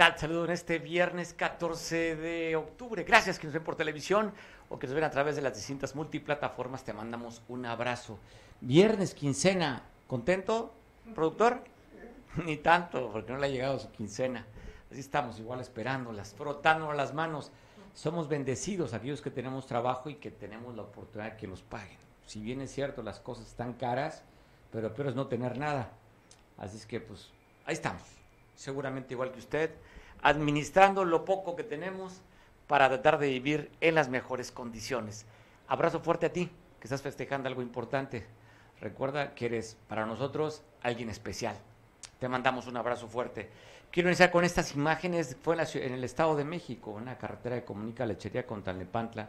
[0.00, 0.18] ¿Qué tal?
[0.18, 3.04] Saludo en este viernes 14 de octubre.
[3.04, 4.32] Gracias que nos ven por televisión
[4.70, 6.84] o que nos ven a través de las distintas multiplataformas.
[6.84, 8.18] Te mandamos un abrazo.
[8.62, 9.82] Viernes, quincena.
[10.06, 10.72] ¿Contento,
[11.14, 11.64] productor?
[12.46, 14.46] Ni tanto, porque no le ha llegado su quincena.
[14.90, 17.52] Así estamos igual esperándolas, frotándonos las manos.
[17.92, 21.98] Somos bendecidos aquellos que tenemos trabajo y que tenemos la oportunidad de que los paguen.
[22.24, 24.22] Si bien es cierto, las cosas están caras,
[24.72, 25.90] pero peor es no tener nada.
[26.56, 27.30] Así es que, pues,
[27.66, 28.04] ahí estamos.
[28.54, 29.70] Seguramente igual que usted,
[30.22, 32.20] administrando lo poco que tenemos
[32.66, 35.26] para tratar de vivir en las mejores condiciones.
[35.66, 38.26] Abrazo fuerte a ti, que estás festejando algo importante.
[38.80, 41.56] Recuerda que eres para nosotros alguien especial.
[42.18, 43.50] Te mandamos un abrazo fuerte.
[43.90, 45.36] Quiero iniciar con estas imágenes.
[45.42, 49.28] Fue en, en el Estado de México, en la carretera que comunica Lechería con Tlalnepantla,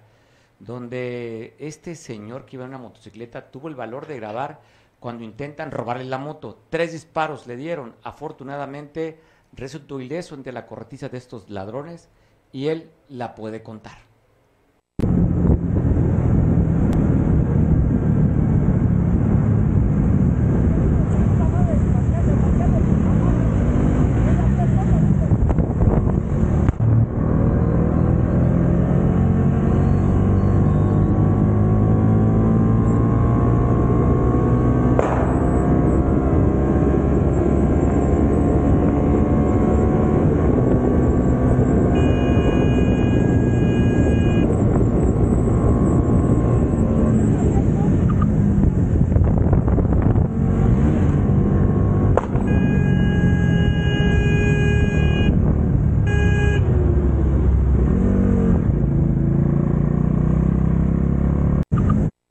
[0.59, 4.59] donde este señor que iba en una motocicleta tuvo el valor de grabar
[4.99, 6.59] cuando intentan robarle la moto.
[6.69, 7.95] Tres disparos le dieron.
[8.03, 9.19] Afortunadamente
[9.53, 12.09] resultó ileso ante la corretiza de estos ladrones
[12.51, 14.11] y él la puede contar.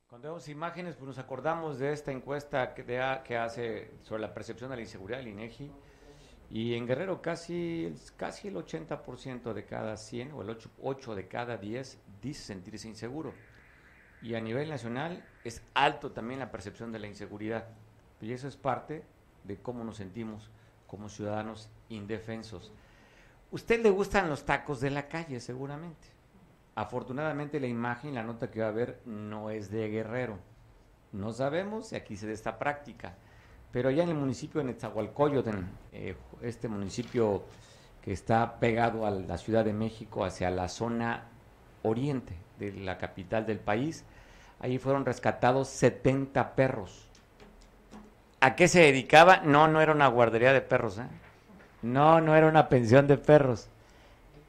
[0.08, 4.32] Cuando vemos imágenes, pues nos acordamos de esta encuesta que, de- que hace sobre la
[4.32, 5.70] percepción de la inseguridad del INEGI.
[6.50, 11.28] Y en Guerrero casi, casi el 80% de cada 100 o el 8, 8 de
[11.28, 13.32] cada 10 dice sentirse inseguro.
[14.22, 17.68] Y a nivel nacional es alto también la percepción de la inseguridad.
[18.20, 19.04] Y eso es parte
[19.44, 20.50] de cómo nos sentimos
[20.86, 22.72] como ciudadanos indefensos.
[23.52, 26.08] ¿Usted le gustan los tacos de la calle seguramente?
[26.74, 30.38] Afortunadamente la imagen, la nota que va a ver no es de Guerrero.
[31.12, 33.14] No sabemos si aquí se da esta práctica.
[33.72, 35.50] Pero allá en el municipio de Netzahualcoyotl,
[35.92, 37.44] eh, este municipio
[38.02, 41.24] que está pegado a la Ciudad de México hacia la zona
[41.82, 44.04] oriente de la capital del país,
[44.58, 47.06] ahí fueron rescatados 70 perros.
[48.40, 49.38] ¿A qué se dedicaba?
[49.38, 50.98] No, no era una guardería de perros.
[50.98, 51.06] ¿eh?
[51.82, 53.68] No, no era una pensión de perros.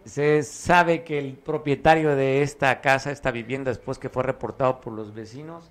[0.06, 4.94] Se sabe que el propietario de esta casa, esta vivienda, después que fue reportado por
[4.94, 5.70] los vecinos,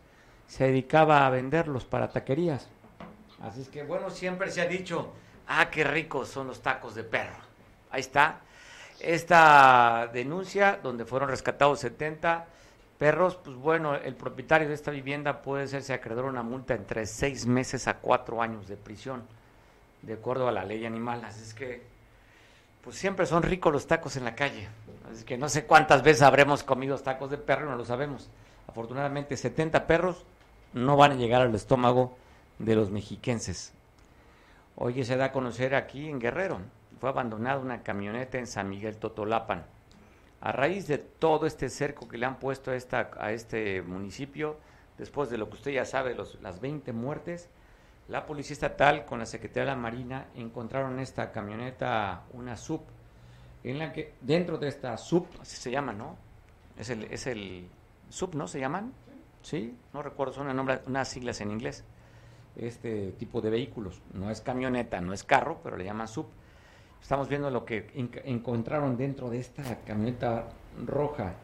[0.50, 2.68] se dedicaba a venderlos para taquerías.
[3.40, 5.12] Así es que, bueno, siempre se ha dicho,
[5.46, 7.36] ah, qué ricos son los tacos de perro.
[7.92, 8.40] Ahí está.
[8.98, 12.46] Esta denuncia, donde fueron rescatados 70
[12.98, 17.46] perros, pues bueno, el propietario de esta vivienda puede serse acreedor una multa entre seis
[17.46, 19.22] meses a cuatro años de prisión,
[20.02, 21.24] de acuerdo a la ley animal.
[21.24, 21.80] Así es que,
[22.82, 24.68] pues siempre son ricos los tacos en la calle.
[25.12, 28.28] Así que no sé cuántas veces habremos comido tacos de perro, no lo sabemos.
[28.66, 30.26] Afortunadamente, 70 perros
[30.72, 32.16] no van a llegar al estómago
[32.58, 33.72] de los mexiquenses.
[34.76, 36.60] Hoy se da a conocer aquí en Guerrero.
[37.00, 39.64] Fue abandonada una camioneta en San Miguel Totolapan.
[40.40, 44.56] A raíz de todo este cerco que le han puesto a, esta, a este municipio,
[44.96, 47.48] después de lo que usted ya sabe, los, las 20 muertes,
[48.08, 52.82] la Policía Estatal con la Secretaría de la Marina encontraron esta camioneta, una sub,
[53.62, 56.16] en la que dentro de esta sub, así se llama, ¿no?
[56.78, 57.68] Es el, es el
[58.08, 58.48] sub, ¿no?
[58.48, 58.92] ¿Se llaman?
[59.42, 61.84] Sí, no recuerdo, son unas siglas en inglés.
[62.56, 64.02] Este tipo de vehículos.
[64.12, 66.26] No es camioneta, no es carro, pero le llaman sub.
[67.00, 67.90] Estamos viendo lo que
[68.24, 70.48] encontraron dentro de esta camioneta
[70.86, 71.34] roja.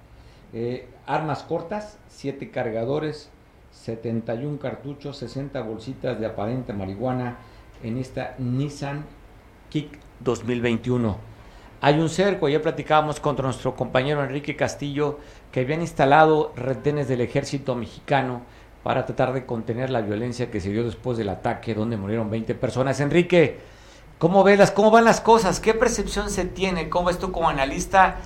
[0.52, 3.30] Eh, armas cortas, siete cargadores,
[3.72, 7.38] 71 cartuchos, 60 bolsitas de aparente marihuana
[7.82, 9.04] en esta Nissan
[9.70, 11.35] Kick 2021.
[11.86, 15.20] Hay un cerco, ya platicábamos con nuestro compañero Enrique Castillo,
[15.52, 18.42] que habían instalado retenes del ejército mexicano
[18.82, 22.56] para tratar de contener la violencia que se dio después del ataque donde murieron 20
[22.56, 22.98] personas.
[22.98, 23.60] Enrique,
[24.18, 25.60] ¿cómo ves cómo van las cosas?
[25.60, 26.88] ¿Qué percepción se tiene?
[26.88, 28.16] ¿Cómo ves tú como analista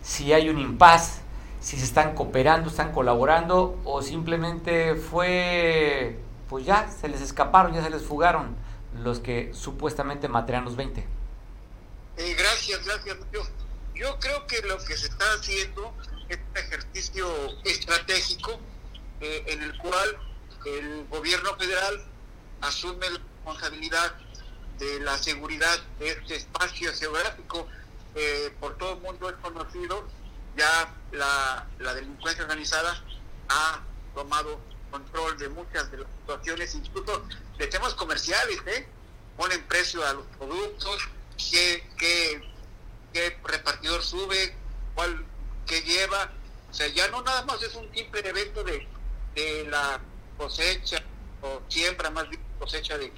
[0.00, 1.20] si hay un impas?
[1.60, 6.18] si se están cooperando, están colaborando o simplemente fue,
[6.48, 8.56] pues ya, se les escaparon, ya se les fugaron
[9.04, 11.19] los que supuestamente mataron los 20.
[12.16, 13.16] Eh, gracias, gracias.
[13.32, 13.42] Yo,
[13.94, 15.94] yo creo que lo que se está haciendo
[16.28, 18.60] es un ejercicio estratégico
[19.20, 20.18] eh, en el cual
[20.66, 22.04] el gobierno federal
[22.60, 24.14] asume la responsabilidad
[24.78, 27.66] de la seguridad de este espacio geográfico.
[28.14, 30.04] Eh, por todo el mundo es conocido
[30.56, 33.02] ya la, delincuencia organizada
[33.48, 33.80] ha
[34.14, 34.60] tomado
[34.90, 37.24] control de muchas de las situaciones, incluso
[37.58, 38.88] de temas comerciales, ¿eh?
[39.36, 41.08] ponen precio a los productos,
[41.50, 42.42] qué, qué,
[43.12, 44.54] qué repartidor sube,
[44.94, 45.24] cuál,
[45.66, 46.32] qué lleva.
[46.70, 48.86] O sea, ya no nada más es un simple evento de,
[49.34, 50.00] de la
[50.36, 51.02] cosecha
[51.42, 53.12] o siembra, más bien cosecha de,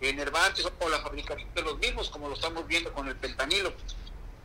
[0.00, 3.72] enervantes o la fabricación de los mismos, como lo estamos viendo con el pentanilo.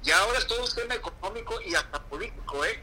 [0.03, 2.79] Y ahora es todo un tema económico y hasta político, ¿eh?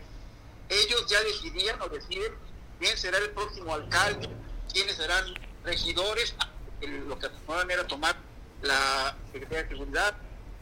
[0.68, 2.34] Ellos ya decidían o deciden
[2.78, 4.28] quién será el próximo alcalde,
[4.70, 5.24] quiénes serán
[5.64, 6.34] regidores,
[6.82, 8.16] lo que acababan era tomar
[8.62, 10.16] la Secretaría de Seguridad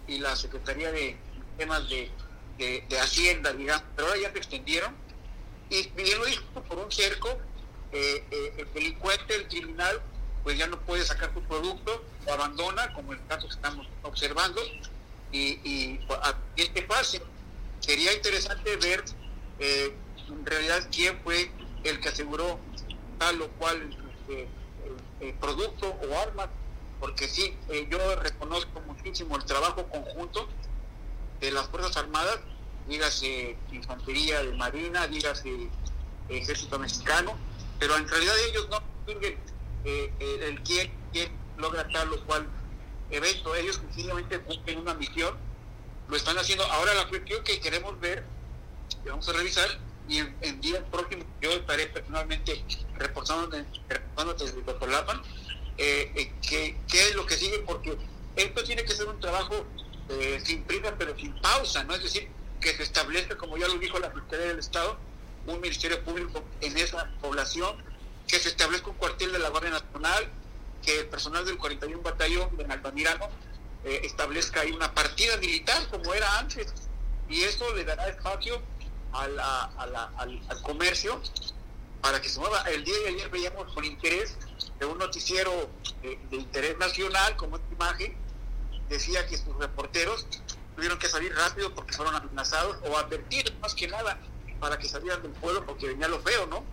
[0.06, 1.16] y la Secretaría de
[1.56, 2.10] temas de,
[2.58, 4.94] de, Hacienda, digamos, pero ahora ya se extendieron.
[5.70, 7.28] Y bien lo dijo, por un cerco,
[7.92, 10.00] eh, eh, el delincuente, el criminal,
[10.44, 14.60] pues ya no puede sacar su producto, lo abandona, como el caso que estamos observando,
[15.32, 16.00] y, y
[16.56, 17.22] este fácil.
[17.80, 19.04] Sería interesante ver
[19.58, 19.94] eh,
[20.28, 21.50] en realidad quién fue
[21.84, 22.58] el que aseguró
[23.18, 23.96] tal o cual
[25.40, 26.50] producto o arma,
[27.06, 30.48] porque sí, eh, yo reconozco muchísimo el trabajo conjunto
[31.38, 32.40] de las Fuerzas Armadas,
[32.88, 35.68] dígase Infantería de Marina, dígase
[36.28, 37.36] Ejército Mexicano,
[37.78, 39.38] pero en realidad ellos no distinguen
[39.84, 40.12] eh,
[40.48, 42.48] el quién, quién logra tal o cual
[43.10, 45.36] evento, ellos sencillamente cumplen una misión,
[46.08, 46.64] lo están haciendo.
[46.64, 48.24] Ahora la cuestión que queremos ver,
[49.04, 49.68] que vamos a revisar,
[50.08, 52.64] y en, en días próximos yo estaré personalmente
[52.98, 55.22] reportando, desde Totolapan,
[55.78, 57.96] eh, eh, qué, es lo que sigue, porque
[58.36, 59.64] esto tiene que ser un trabajo
[60.08, 61.94] eh, sin prisa pero sin pausa, ¿no?
[61.94, 62.28] Es decir,
[62.60, 64.98] que se establezca, como ya lo dijo la Secretaría del Estado,
[65.46, 67.76] un Ministerio Público en esa población,
[68.26, 70.30] que se establezca un cuartel de la Guardia Nacional,
[70.82, 73.28] que el personal del 41 Batallón de Altamirano
[73.84, 76.72] eh, establezca ahí una partida militar como era antes
[77.28, 78.60] y eso le dará espacio
[79.12, 79.62] a la,
[80.18, 81.20] al, comercio
[82.00, 82.62] para que se mueva.
[82.62, 84.36] El día de ayer veíamos con interés
[84.78, 85.68] de un noticiero
[86.02, 88.16] de, interés nacional como esta imagen
[88.88, 90.26] decía que sus reporteros
[90.74, 94.18] tuvieron que salir rápido porque fueron amenazados o advertidos más que nada
[94.60, 96.64] para que salieran del pueblo porque venía lo feo, ¿no?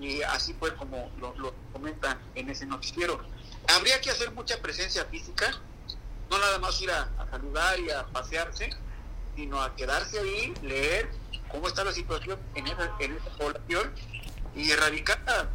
[0.00, 3.20] Y así fue como lo, lo comentan en ese noticiero
[3.68, 5.50] habría que hacer mucha presencia física,
[6.30, 8.70] no nada más ir a, saludar y a pasearse,
[9.36, 11.10] sino a quedarse ahí, leer
[11.50, 13.92] cómo está la situación en esa, en esa población
[14.54, 15.48] y erradicar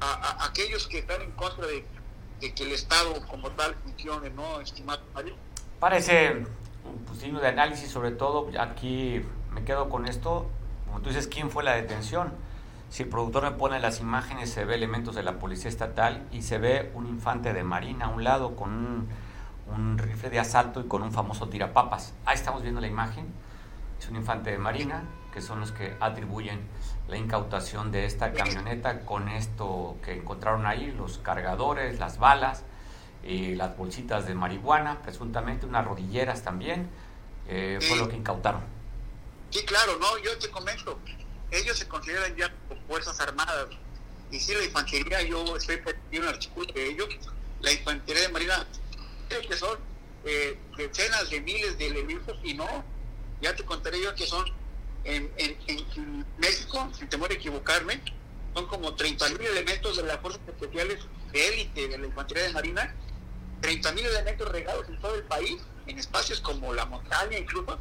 [0.00, 1.84] a, aquellos que están en contra de,
[2.40, 5.34] que el Estado como tal funcione, ¿no, estimado Mario?
[5.80, 6.44] Parece
[6.84, 9.22] un signo de análisis, sobre todo aquí
[9.52, 10.48] me quedo con esto,
[10.86, 12.32] como tú dices, ¿quién fue la detención?
[12.90, 16.42] Si el productor me pone las imágenes, se ve elementos de la policía estatal y
[16.42, 19.08] se ve un infante de marina a un lado con
[19.68, 22.14] un, rifle de asalto y con un famoso tirapapas.
[22.24, 23.26] Ahí estamos viendo la imagen.
[23.98, 26.60] Es un infante de marina, que son los que atribuyen
[27.08, 32.64] la incautación de esta camioneta con esto que encontraron ahí, los cargadores, las balas,
[33.26, 36.88] y las bolsitas de marihuana, presuntamente unas rodilleras también,
[37.48, 38.62] eh, fue lo que incautaron.
[39.50, 40.98] Sí, claro, no, yo te comento,
[41.50, 42.52] ellos se consideran ya
[42.86, 43.68] Fuerzas Armadas.
[44.30, 47.08] Y si la infantería, yo estoy en un artículo de ellos,
[47.60, 48.66] la infantería de Marina,
[49.28, 49.78] creo que son
[50.24, 52.84] eh, decenas de miles de elementos y no,
[53.40, 54.44] ya te contaré yo que son
[55.06, 58.00] en, México, sin temor a equivocarme,
[58.54, 60.98] son como 30.000 elementos de las fuerzas especiales
[61.32, 62.94] de élite de la infantería de Marina,
[63.62, 67.78] 30.000 elementos regados en todo el país, en espacios como la montaña incluso,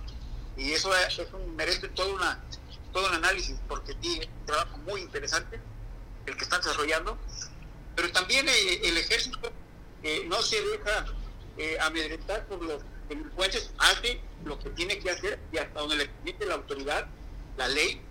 [0.58, 5.60] y eso es, un, merece todo un análisis, porque tiene un trabajo muy interesante
[6.26, 7.18] el que están desarrollando,
[7.96, 9.52] pero también eh, el ejército
[10.04, 11.06] eh, no se deja
[11.58, 16.06] eh, amedrentar por los delincuentes, hace lo que tiene que hacer y hasta donde le
[16.08, 17.08] permite la autoridad,
[17.58, 18.02] la ley,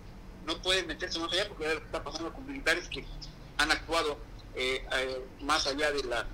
[0.45, 3.05] no puede meterse más allá porque está pasando con militares que
[3.57, 4.17] han actuado
[4.55, 6.25] eh, eh, más allá de los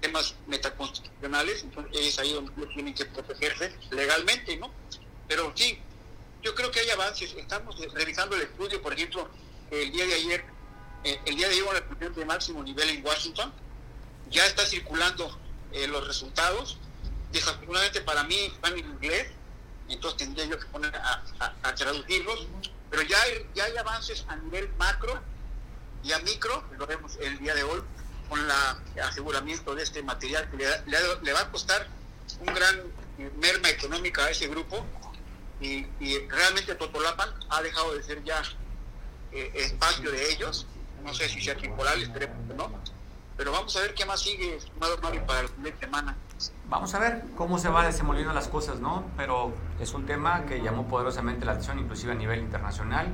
[0.00, 4.70] temas metaconstitucionales, entonces es ahí donde tienen que protegerse legalmente, ¿no?
[5.28, 5.78] Pero sí,
[6.42, 7.34] yo creo que hay avances.
[7.34, 9.28] Estamos revisando el estudio, por ejemplo,
[9.70, 10.44] el día de ayer,
[11.04, 13.52] eh, el día de ayer la reunión de máximo nivel en Washington,
[14.30, 15.38] ya está circulando
[15.88, 16.78] los resultados.
[17.32, 19.28] Desafortunadamente para mí están en inglés,
[19.88, 22.46] entonces tendría yo que poner a, traducirlos,
[22.90, 25.20] pero ya hay, ya hay avances a nivel macro
[26.02, 27.82] y a micro, lo vemos el día de hoy,
[28.28, 28.50] con el
[29.02, 31.86] aseguramiento de este material que le, va a costar
[32.40, 32.80] un gran
[33.38, 34.86] merma económica a ese grupo
[35.60, 35.84] y,
[36.28, 38.42] realmente Totolapan ha dejado de ser ya
[39.32, 40.66] eh, espacio de ellos,
[41.04, 42.72] no sé si sea temporal, esperemos que no,
[43.36, 46.16] pero vamos a ver qué más sigue, estimado Mario, para la primera semana.
[46.68, 49.04] Vamos a ver cómo se va desenvolviendo las cosas, ¿no?
[49.16, 53.08] Pero es un tema que llamó poderosamente la atención, inclusive a nivel internacional,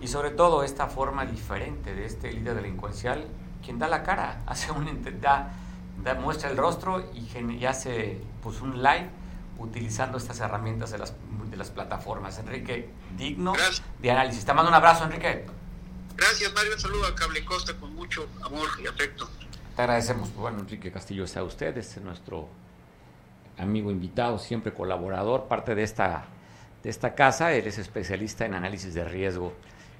[0.00, 3.26] y sobre todo esta forma diferente de este líder delincuencial,
[3.64, 5.52] quien da la cara, hace un da,
[6.02, 9.10] da, muestra el rostro y, hace pues, un live
[9.58, 11.14] utilizando estas herramientas de las,
[11.50, 12.38] de las plataformas.
[12.38, 13.52] Enrique, digno
[14.00, 14.44] de análisis.
[14.44, 15.46] Te mando un abrazo, Enrique.
[16.16, 16.72] Gracias, Mario.
[16.74, 19.28] Un saludo a Cable Costa con mucho amor y afecto.
[19.76, 20.34] Te agradecemos.
[20.34, 22.48] Bueno, Enrique Castillo está usted, es nuestro
[23.58, 26.24] amigo invitado, siempre colaborador, parte de esta,
[26.82, 27.52] de esta casa.
[27.52, 29.52] Él es especialista en análisis de riesgo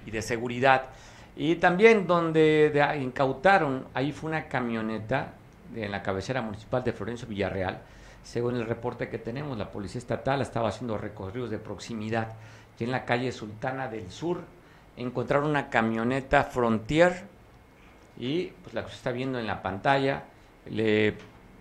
[0.07, 0.91] y de seguridad.
[1.37, 5.35] Y también donde incautaron, ahí fue una camioneta
[5.75, 7.81] en la cabecera municipal de Florencio Villarreal.
[8.23, 12.35] Según el reporte que tenemos, la Policía Estatal estaba haciendo recorridos de proximidad.
[12.79, 14.41] Y en la calle Sultana del Sur
[14.97, 17.25] encontraron una camioneta Frontier
[18.19, 20.25] y pues la que se está viendo en la pantalla,
[20.71, 21.17] le,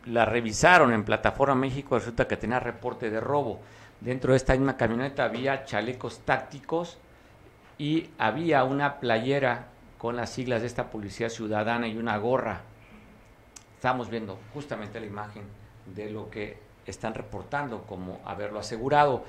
[0.05, 3.59] la revisaron en Plataforma México, resulta que tenía reporte de robo.
[3.99, 6.97] Dentro de esta misma camioneta había chalecos tácticos,
[7.81, 9.65] y había una playera
[9.97, 12.61] con las siglas de esta policía ciudadana y una gorra.
[13.75, 15.41] Estamos viendo justamente la imagen
[15.87, 19.23] de lo que están reportando como haberlo asegurado.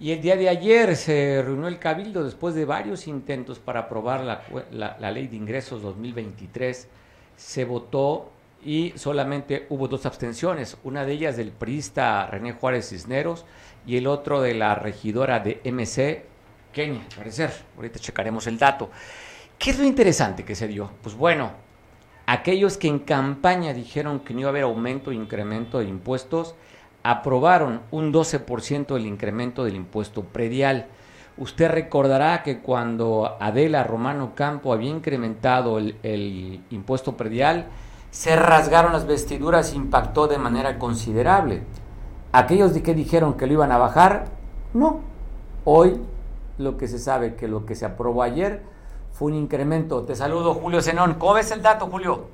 [0.00, 4.22] Y el día de ayer se reunió el Cabildo después de varios intentos para aprobar
[4.22, 6.88] la, la, ley de ingresos 2023.
[7.36, 8.32] Se votó
[8.64, 13.44] y solamente hubo dos abstenciones, una de ellas del priista René Juárez Cisneros
[13.86, 16.24] y el otro de la regidora de MC,
[16.72, 17.52] Kenia, parecer.
[17.76, 18.90] Ahorita checaremos el dato.
[19.58, 20.90] ¿Qué es lo interesante que se dio?
[21.02, 21.50] Pues bueno,
[22.26, 26.54] aquellos que en campaña dijeron que no iba a haber aumento o incremento de impuestos,
[27.02, 30.86] aprobaron un 12% del incremento del impuesto predial.
[31.36, 37.66] Usted recordará que cuando Adela Romano Campo había incrementado el impuesto predial,
[38.12, 41.62] se rasgaron las vestiduras e impactó de manera considerable.
[42.30, 44.26] Aquellos de que dijeron que lo iban a bajar,
[44.74, 45.00] no.
[45.64, 45.98] Hoy
[46.58, 48.62] lo que se sabe que lo que se aprobó ayer
[49.12, 50.02] fue un incremento.
[50.02, 51.14] Te saludo, Julio Zenón.
[51.14, 52.26] ¿Cómo ves el dato, Julio?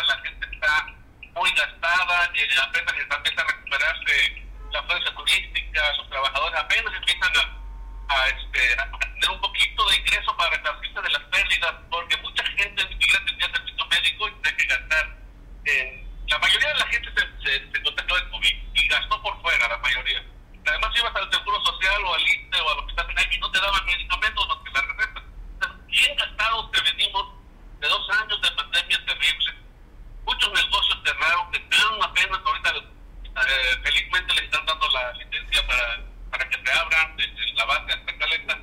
[0.00, 0.86] la gente está
[1.34, 8.14] muy gastada, eh, apenas empieza a recuperarse la fuerza turística, los trabajadores apenas empiezan a,
[8.14, 12.44] a, este, a tener un poquito de ingreso para resarcirse de las pérdidas, porque mucha
[12.44, 15.16] gente ni siquiera tenía servicio médico y tiene que gastar.
[15.64, 19.68] Eh, la mayoría de la gente se, se, se de COVID y gastó por fuera,
[19.68, 20.24] la mayoría.
[20.66, 23.50] Además, ibas al seguro social o al INSE o a lo que está y no
[23.50, 25.22] te daban medicamentos, no te la recetas.
[25.86, 27.34] Bien gastados te venimos
[27.80, 29.61] de dos años de pandemia terrible
[30.24, 36.00] Muchos negocios cerraron que están apenas ahorita, eh, felizmente les están dando la licencia para,
[36.30, 38.58] para que se abran desde la base hasta Caleta.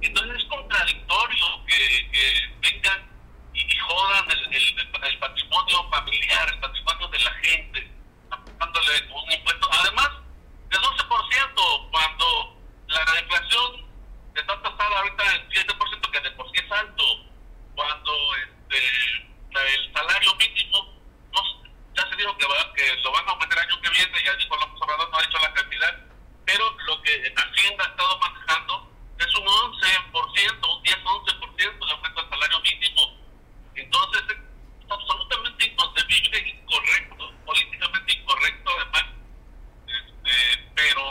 [0.00, 3.08] Entonces es contradictorio que, que vengan
[3.54, 7.90] y, y jodan el, el, el, patrimonio familiar, el patrimonio de la gente,
[8.58, 9.68] dándole un impuesto.
[9.72, 10.10] Además,
[10.70, 13.86] de 12%, cuando la inflación
[14.34, 17.04] está tasada ahorita en 7%, que de por sí es alto,
[17.74, 20.98] cuando este, el salario mínimo
[21.98, 24.34] ya se dijo que, va, que lo van a aumentar el año que viene, ya
[24.34, 26.06] dijo López Obrador, no ha dicho la cantidad,
[26.46, 32.30] pero lo que Hacienda ha estado manejando es un 11%, un 10-11% de aumento al
[32.30, 33.18] salario mínimo.
[33.74, 39.04] Entonces, es absolutamente inconcebible, incorrecto, políticamente incorrecto además,
[39.86, 41.02] este, pero,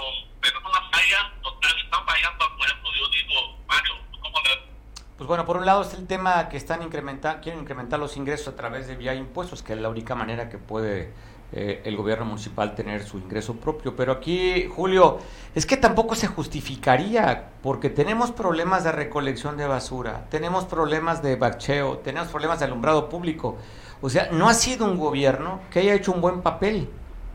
[0.41, 4.76] pero es una falla total, están fallando al pueblo, yo digo, Mario, ¿cómo le
[5.17, 8.49] pues bueno, por un lado es el tema que están incrementando, quieren incrementar los ingresos
[8.49, 11.11] a través de vía impuestos, que es la única manera que puede
[11.53, 13.95] eh, el gobierno municipal tener su ingreso propio.
[13.95, 15.17] Pero aquí, Julio,
[15.55, 21.35] es que tampoco se justificaría, porque tenemos problemas de recolección de basura, tenemos problemas de
[21.35, 23.57] bacheo, tenemos problemas de alumbrado público.
[24.01, 26.89] O sea, no ha sido un gobierno que haya hecho un buen papel.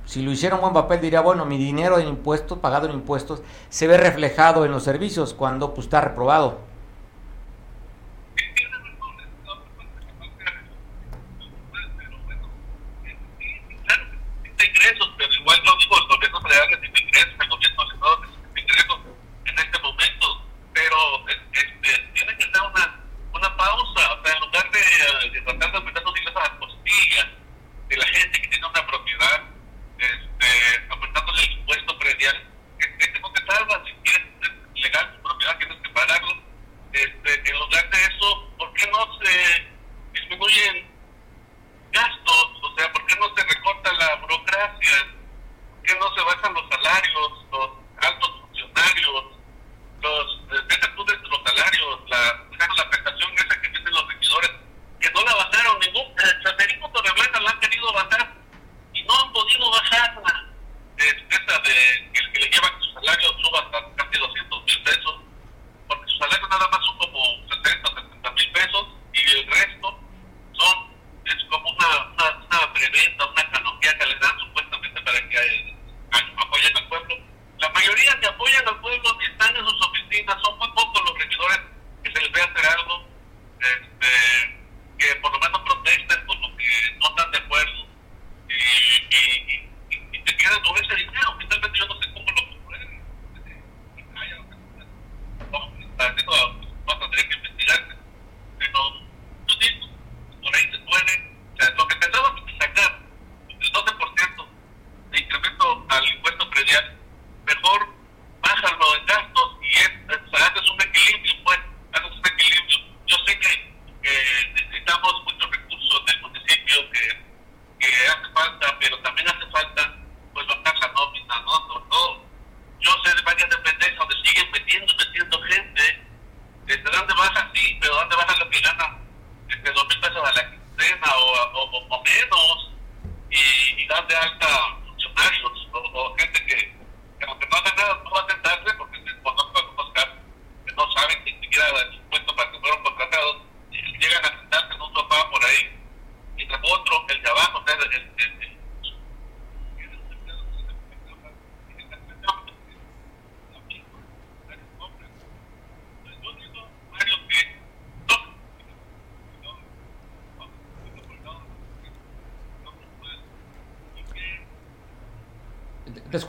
[0.05, 3.43] Si lo hiciera un buen papel, diría, bueno, mi dinero en impuestos, pagado en impuestos,
[3.71, 6.72] se ve reflejado en los servicios cuando pues, está reprobado.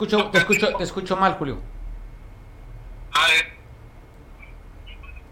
[0.03, 1.59] Escucho, te escucho, te escucho mal, Julio.
[3.13, 3.53] Ah, eh.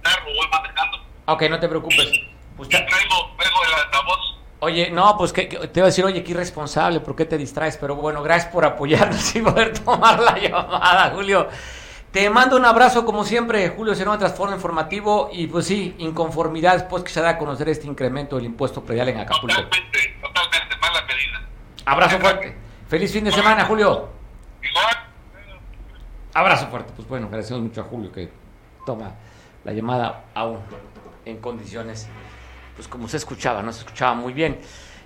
[0.02, 0.98] Carro, voy manejando.
[1.26, 2.12] Ok, no te preocupes.
[2.58, 4.20] Pues ya traigo, traigo el altavoz.
[4.60, 7.78] Oye, no, pues que, te iba a decir, oye, qué irresponsable, ¿por qué te distraes?
[7.78, 11.48] Pero bueno, gracias por apoyarnos y poder tomar la llamada, Julio.
[12.12, 17.04] Te mando un abrazo como siempre, Julio Serón, Transforma Informativo y pues sí, inconformidad después
[17.04, 19.56] que se da a conocer este incremento del impuesto predial en Acapulco.
[19.56, 21.42] Totalmente, totalmente, mala medida.
[21.86, 22.58] Abrazo fuerte.
[22.90, 24.10] Feliz fin de semana, Julio.
[24.62, 24.98] Igual.
[26.34, 26.92] Abrazo fuerte.
[26.94, 28.30] Pues bueno, agradecemos mucho a Julio que
[28.86, 29.16] toma
[29.64, 30.60] la llamada aún
[31.26, 32.08] en condiciones,
[32.76, 34.60] pues como se escuchaba, no se escuchaba muy bien.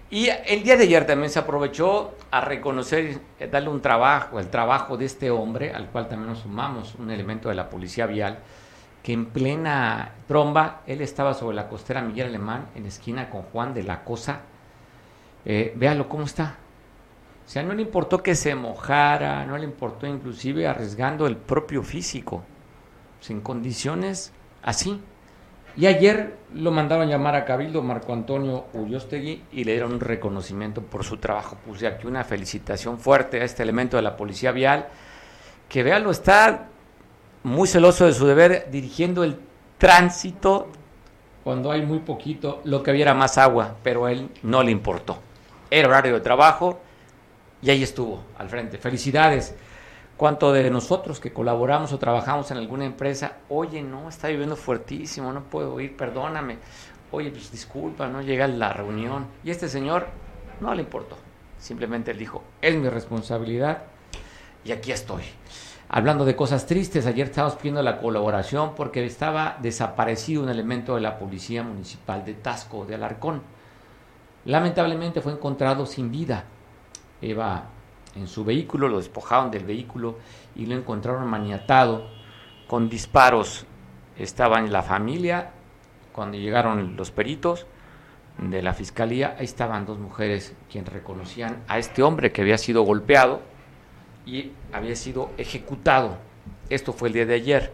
[0.10, 4.50] Y el día de ayer también se aprovechó a reconocer, eh, darle un trabajo, el
[4.50, 8.40] trabajo de este hombre, al cual también nos sumamos, un elemento de la policía vial,
[9.02, 13.74] que en plena tromba, él estaba sobre la costera Miguel Alemán, en esquina con Juan
[13.74, 14.42] de la Cosa.
[15.44, 16.58] Eh, véalo cómo está.
[17.46, 21.84] O sea, no le importó que se mojara, no le importó inclusive arriesgando el propio
[21.84, 22.44] físico,
[23.22, 24.32] sin condiciones
[24.64, 25.00] así.
[25.78, 30.82] Y ayer lo mandaron llamar a Cabildo Marco Antonio Ullostegui y le dieron un reconocimiento
[30.82, 31.58] por su trabajo.
[31.66, 34.88] Puse aquí una felicitación fuerte a este elemento de la policía vial,
[35.70, 36.70] que véalo, está
[37.44, 39.38] muy celoso de su deber dirigiendo el
[39.78, 40.70] tránsito
[41.44, 45.20] cuando hay muy poquito, lo que hubiera más agua, pero a él no le importó.
[45.70, 46.80] Era horario de trabajo
[47.66, 48.78] y ahí estuvo, al frente.
[48.78, 49.56] Felicidades.
[50.18, 55.34] ¿Cuánto de nosotros que colaboramos o trabajamos en alguna empresa, oye, no, está viviendo fuertísimo,
[55.34, 56.60] no puedo ir, perdóname.
[57.12, 59.26] Oye, pues disculpa, no llega la reunión.
[59.44, 60.08] Y este señor
[60.62, 61.18] no le importó.
[61.58, 63.82] Simplemente él dijo, es mi responsabilidad
[64.64, 65.24] y aquí estoy.
[65.90, 71.02] Hablando de cosas tristes, ayer estábamos pidiendo la colaboración porque estaba desaparecido un elemento de
[71.02, 73.42] la Policía Municipal de Tasco, de Alarcón.
[74.46, 76.46] Lamentablemente fue encontrado sin vida.
[77.26, 77.66] Eva
[78.16, 80.18] en su vehículo, lo despojaron del vehículo
[80.56, 82.08] y lo encontraron maniatado
[82.68, 83.66] con disparos.
[84.18, 85.52] Estaba en la familia
[86.14, 87.66] cuando llegaron los peritos
[88.38, 92.84] de la fiscalía, ahí estaban dos mujeres quienes reconocían a este hombre que había sido
[92.84, 93.42] golpeado
[94.26, 96.18] y había sido ejecutado.
[96.70, 97.74] Esto fue el día de ayer.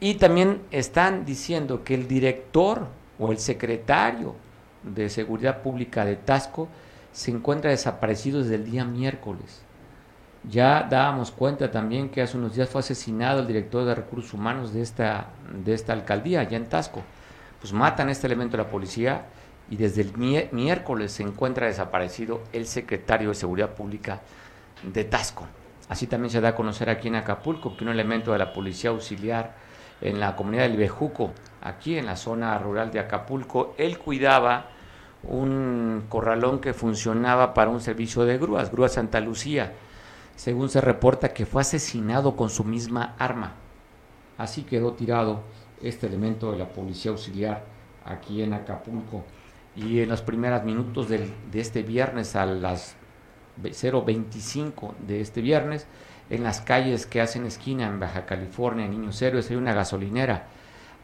[0.00, 2.86] Y también están diciendo que el director
[3.18, 4.34] o el secretario
[4.82, 6.68] de Seguridad Pública de Tasco
[7.12, 9.62] se encuentra desaparecido desde el día miércoles.
[10.48, 14.72] Ya dábamos cuenta también que hace unos días fue asesinado el director de recursos humanos
[14.72, 17.02] de esta, de esta alcaldía, allá en Tasco.
[17.60, 19.26] Pues matan este elemento de la policía
[19.68, 20.16] y desde el
[20.52, 24.20] miércoles se encuentra desaparecido el secretario de Seguridad Pública
[24.82, 25.46] de Tasco.
[25.90, 28.90] Así también se da a conocer aquí en Acapulco que un elemento de la policía
[28.90, 29.54] auxiliar
[30.00, 34.68] en la comunidad del Bejuco, aquí en la zona rural de Acapulco, él cuidaba
[35.22, 39.72] un corralón que funcionaba para un servicio de grúas, Grúa Santa Lucía
[40.40, 43.56] según se reporta que fue asesinado con su misma arma.
[44.38, 45.42] Así quedó tirado
[45.82, 47.62] este elemento de la policía auxiliar
[48.06, 49.22] aquí en Acapulco.
[49.76, 52.96] Y en los primeros minutos de este viernes a las
[53.62, 55.86] 0.25 de este viernes,
[56.30, 60.46] en las calles que hacen esquina en Baja California, en Niños Héroes, hay una gasolinera.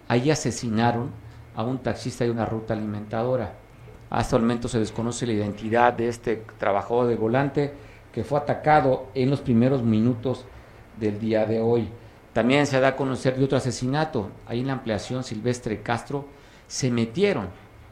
[0.08, 1.10] Ahí asesinaron
[1.54, 3.52] a un taxista de una ruta alimentadora.
[4.10, 7.72] Hasta el momento se desconoce la identidad de este trabajador de volante
[8.12, 10.44] que fue atacado en los primeros minutos
[10.98, 11.88] del día de hoy.
[12.32, 14.30] También se da a conocer de otro asesinato.
[14.46, 16.26] Ahí en la ampliación Silvestre Castro
[16.68, 17.48] se metieron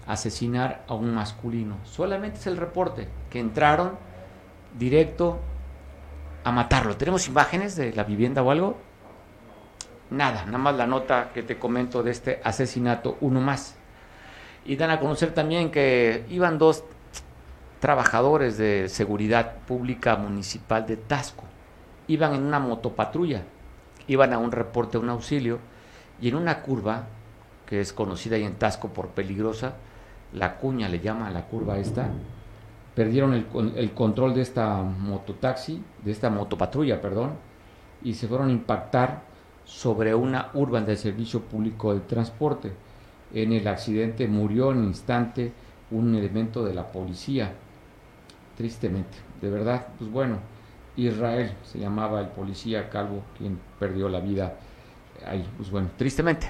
[0.07, 1.79] a asesinar a un masculino.
[1.85, 3.93] Solamente es el reporte que entraron
[4.79, 5.39] directo
[6.45, 6.97] a matarlo.
[6.97, 8.77] ¿Tenemos imágenes de la vivienda o algo?
[10.11, 13.77] Nada, nada más la nota que te comento de este asesinato, uno más.
[14.65, 16.85] Y dan a conocer también que iban dos
[17.81, 21.45] trabajadores de seguridad pública municipal de Tasco.
[22.09, 23.43] Iban en una motopatrulla,
[24.09, 25.59] iban a un reporte, a un auxilio,
[26.21, 27.05] y en una curva,
[27.67, 29.75] que es conocida ahí en Tasco por peligrosa,
[30.33, 32.09] la cuña le llama a la curva esta,
[32.95, 33.47] perdieron el,
[33.77, 37.33] el control de esta mototaxi, de esta motopatrulla, perdón,
[38.03, 39.23] y se fueron a impactar
[39.65, 42.73] sobre una urban del Servicio Público de Transporte.
[43.35, 45.53] En el accidente murió en instante
[45.91, 47.53] un elemento de la policía
[48.57, 50.39] tristemente, de verdad, pues bueno,
[50.97, 54.57] Israel se llamaba el policía calvo quien perdió la vida
[55.27, 56.49] ahí, pues bueno, tristemente,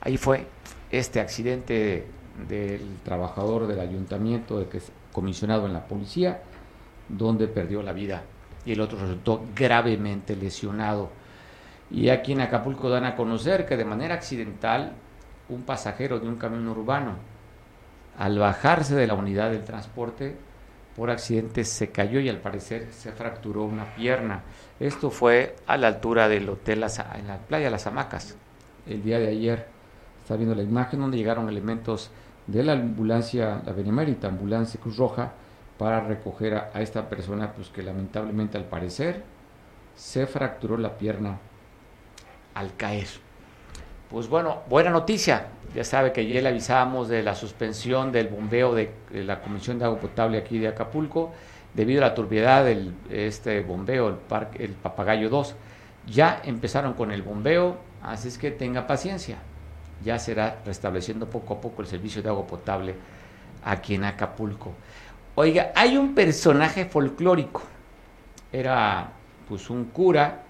[0.00, 0.46] ahí fue
[0.90, 2.06] este accidente
[2.48, 6.42] del trabajador del ayuntamiento, de que es comisionado en la policía,
[7.08, 8.24] donde perdió la vida
[8.66, 11.10] y el otro resultó gravemente lesionado.
[11.90, 14.92] Y aquí en Acapulco dan a conocer que de manera accidental
[15.48, 17.14] un pasajero de un camión urbano,
[18.18, 20.36] al bajarse de la unidad del transporte,
[20.96, 24.42] por accidente se cayó y al parecer se fracturó una pierna.
[24.80, 26.82] Esto fue a la altura del hotel
[27.14, 28.36] en la playa Las Hamacas.
[28.86, 29.66] El día de ayer
[30.22, 32.10] está viendo la imagen donde llegaron elementos
[32.46, 35.32] de la ambulancia, la Benemérita Ambulancia Cruz Roja,
[35.76, 39.22] para recoger a, a, esta persona, pues que lamentablemente al parecer
[39.94, 41.38] se fracturó la pierna
[42.54, 43.25] al caer.
[44.10, 45.48] Pues bueno, buena noticia.
[45.74, 49.84] Ya sabe que ayer le avisábamos de la suspensión del bombeo de, la Comisión de
[49.84, 51.32] Agua Potable aquí de Acapulco
[51.74, 55.54] debido a la turbiedad del este bombeo, el, parque, el Papagayo 2.
[56.06, 59.38] Ya empezaron con el bombeo, así es que tenga paciencia.
[60.04, 62.94] Ya será restableciendo poco a poco el servicio de agua potable
[63.64, 64.72] aquí en Acapulco.
[65.34, 67.62] Oiga, hay un personaje folclórico.
[68.52, 69.10] Era
[69.48, 70.45] pues un cura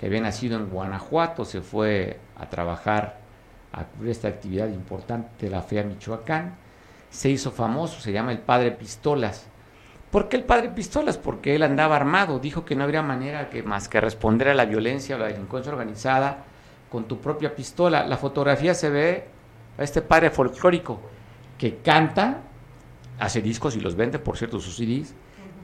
[0.00, 3.18] que había nacido en Guanajuato, se fue a trabajar
[3.70, 6.54] a cubrir esta actividad importante de la fe a Michoacán.
[7.10, 9.46] Se hizo famoso, se llama el Padre Pistolas.
[10.10, 11.18] ¿Por qué el Padre Pistolas?
[11.18, 14.64] Porque él andaba armado, dijo que no habría manera que más que responder a la
[14.64, 16.44] violencia o la delincuencia organizada
[16.90, 18.06] con tu propia pistola.
[18.06, 19.24] La fotografía se ve
[19.76, 20.98] a este padre folclórico
[21.58, 22.38] que canta,
[23.18, 25.14] hace discos y los vende, por cierto, sus CDs,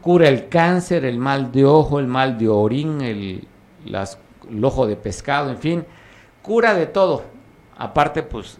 [0.02, 3.48] cura el cáncer, el mal de ojo, el mal de orín, el,
[3.86, 4.18] las,
[4.50, 5.84] el ojo de pescado, en fin,
[6.42, 7.24] cura de todo.
[7.76, 8.58] Aparte, pues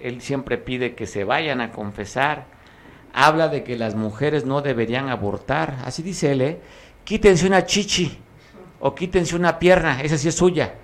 [0.00, 2.46] él siempre pide que se vayan a confesar.
[3.14, 5.78] Habla de que las mujeres no deberían abortar.
[5.84, 6.60] Así dice él, ¿eh?
[7.04, 8.18] Quítense una chichi
[8.80, 10.74] o quítense una pierna, esa sí es suya.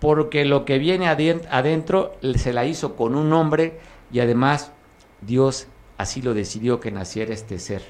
[0.00, 3.78] Porque lo que viene adentro se la hizo con un hombre
[4.12, 4.72] y además
[5.20, 7.82] Dios así lo decidió que naciera este ser.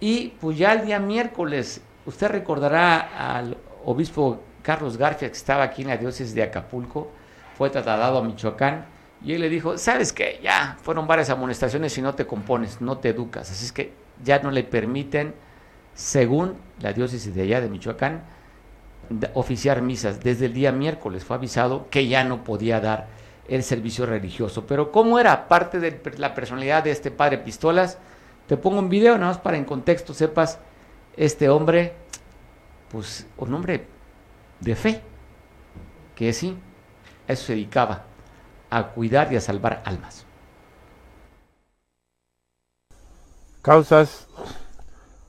[0.00, 5.82] Y pues ya el día miércoles, usted recordará al obispo Carlos García que estaba aquí
[5.82, 7.10] en la diócesis de Acapulco,
[7.56, 8.86] fue trasladado a Michoacán
[9.22, 12.98] y él le dijo, sabes qué, ya fueron varias amonestaciones y no te compones, no
[12.98, 13.92] te educas, así es que
[14.24, 15.34] ya no le permiten,
[15.94, 18.22] según la diócesis de allá de Michoacán,
[19.34, 20.20] oficiar misas.
[20.20, 23.08] Desde el día miércoles fue avisado que ya no podía dar
[23.48, 24.66] el servicio religioso.
[24.66, 27.98] Pero ¿cómo era parte de la personalidad de este padre Pistolas?
[28.46, 30.58] Te pongo un video nada más para en contexto sepas,
[31.16, 31.92] este hombre,
[32.90, 33.86] pues un hombre
[34.60, 35.02] de fe,
[36.14, 36.56] que sí,
[37.26, 38.04] eso se dedicaba,
[38.70, 40.26] a cuidar y a salvar almas.
[43.62, 44.28] Causas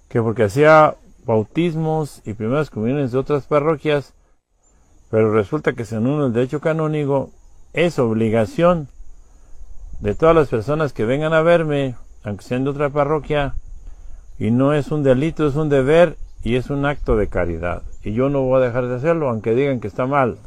[0.08, 4.14] que porque hacía bautismos y primeras comuniones de otras parroquias,
[5.10, 7.32] pero resulta que según el derecho canónico
[7.74, 8.90] es obligación
[10.00, 13.56] de todas las personas que vengan a verme, aunque sean de otra parroquia,
[14.40, 17.84] y no es un delito, es un deber y es un acto de caridad.
[18.04, 20.38] Y yo no voy a dejar de hacerlo, aunque digan que está mal.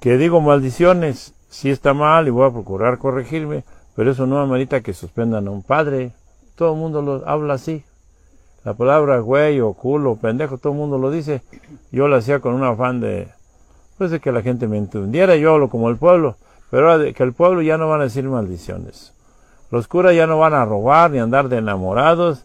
[0.00, 4.80] Que digo maldiciones, sí está mal y voy a procurar corregirme, pero eso no amerita
[4.80, 6.12] que suspendan a un padre.
[6.56, 7.84] Todo el mundo lo habla así.
[8.64, 11.42] La palabra güey o culo pendejo, todo el mundo lo dice.
[11.90, 13.28] Yo lo hacía con un afán de,
[13.98, 15.36] pues de que la gente me entendiera.
[15.36, 16.36] Yo hablo como el pueblo,
[16.70, 19.14] pero ahora que el pueblo ya no van a decir maldiciones.
[19.70, 22.44] Los curas ya no van a robar, ni andar de enamorados,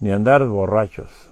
[0.00, 1.27] ni andar borrachos.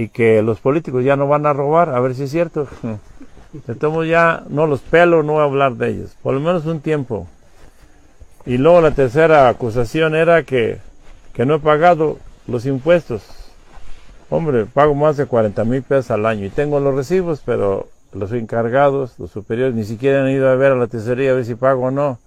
[0.00, 2.66] Y que los políticos ya no van a robar, a ver si es cierto.
[3.68, 6.80] Entonces ya no los pelo, no voy a hablar de ellos, por lo menos un
[6.80, 7.26] tiempo.
[8.46, 10.78] Y luego la tercera acusación era que,
[11.34, 13.22] que no he pagado los impuestos.
[14.30, 18.32] Hombre, pago más de 40 mil pesos al año y tengo los recibos, pero los
[18.32, 21.56] encargados, los superiores, ni siquiera han ido a ver a la tesorería a ver si
[21.56, 22.18] pago o no.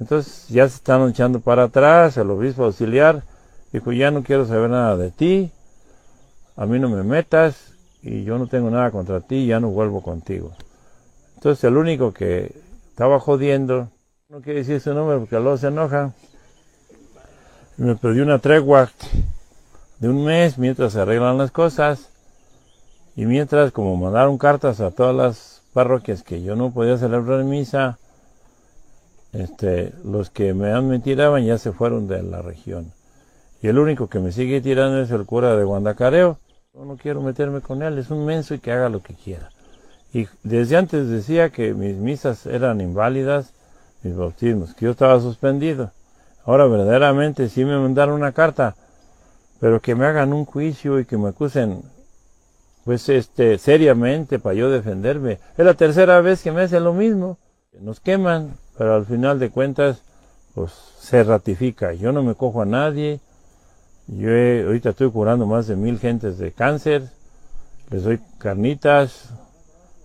[0.00, 3.22] Entonces ya se están echando para atrás, el obispo auxiliar
[3.70, 5.50] dijo, ya no quiero saber nada de ti,
[6.56, 10.02] a mí no me metas y yo no tengo nada contra ti, ya no vuelvo
[10.02, 10.52] contigo.
[11.36, 12.54] Entonces el único que
[12.90, 13.88] estaba jodiendo,
[14.28, 16.12] no quiere decir su nombre porque luego se enoja,
[17.76, 18.90] me perdió una tregua
[19.98, 22.10] de un mes mientras se arreglan las cosas
[23.16, 27.98] y mientras como mandaron cartas a todas las parroquias que yo no podía celebrar misa,
[29.32, 32.92] este, los que me, tiraban ya se fueron de la región.
[33.62, 36.38] Y el único que me sigue tirando es el cura de Guandacareo.
[36.72, 39.50] Yo no quiero meterme con él, es un menso y que haga lo que quiera.
[40.12, 43.52] Y desde antes decía que mis misas eran inválidas,
[44.02, 45.92] mis bautismos, que yo estaba suspendido.
[46.44, 48.76] Ahora verdaderamente sí me mandaron una carta,
[49.60, 51.82] pero que me hagan un juicio y que me acusen,
[52.84, 55.38] pues este, seriamente para yo defenderme.
[55.56, 57.38] Es la tercera vez que me hacen lo mismo.
[57.78, 60.02] Nos queman, pero al final de cuentas,
[60.54, 61.92] pues se ratifica.
[61.92, 63.20] Yo no me cojo a nadie.
[64.12, 64.30] Yo
[64.66, 67.08] ahorita estoy curando más de mil gentes de cáncer.
[67.90, 69.30] Les doy carnitas.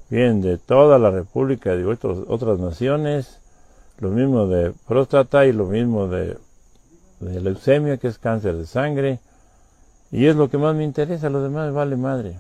[0.09, 3.41] Vienen de toda la República, de otras naciones
[3.99, 6.37] lo mismo de próstata y lo mismo de,
[7.19, 9.19] leucemia, que es cáncer de sangre.
[10.11, 12.39] Y es lo que más me interesa, lo demás vale madre.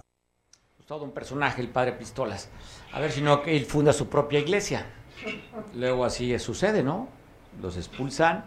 [0.85, 2.49] Todo un personaje, el padre Pistolas.
[2.93, 4.85] A ver si no, que él funda su propia iglesia.
[5.73, 7.07] Luego así sucede, ¿no?
[7.61, 8.45] Los expulsan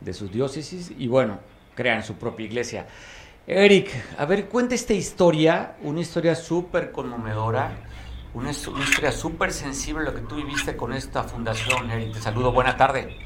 [0.00, 1.40] de sus diócesis y bueno,
[1.78, 2.88] crean su propia iglesia.
[3.46, 3.88] Eric,
[4.18, 7.84] a ver, cuenta esta historia, una historia súper conmovedora
[8.34, 12.14] una, historia súper sensible lo que tú viviste con esta fundación, Eric.
[12.14, 13.16] Te saludo, buena tarde.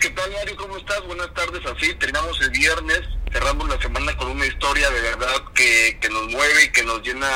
[0.00, 0.56] ¿Qué tal, Mario?
[0.56, 1.04] ¿Cómo estás?
[1.06, 1.60] Buenas tardes.
[1.66, 3.00] Así terminamos el viernes,
[3.32, 7.02] cerramos la semana con una historia de verdad que, que nos mueve y que nos
[7.02, 7.28] llena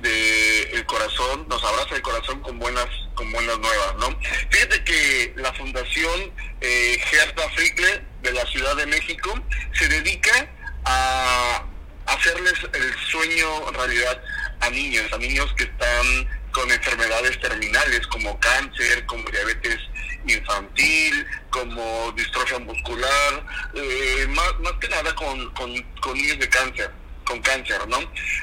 [0.00, 4.18] de el corazón, nos abraza el corazón con buenas, con buenas nuevas, ¿no?
[4.48, 9.32] Fíjate que la Fundación eh, Gerta Frickler de la Ciudad de México
[9.72, 10.48] se dedica
[10.84, 11.64] a
[12.06, 14.22] hacerles el sueño realidad
[14.60, 19.78] a niños, a niños que están con enfermedades terminales como cáncer, como diabetes
[20.26, 26.90] infantil, como distrofia muscular, eh, más, que nada con, con, con niños de cáncer,
[27.24, 27.98] con cáncer, ¿no?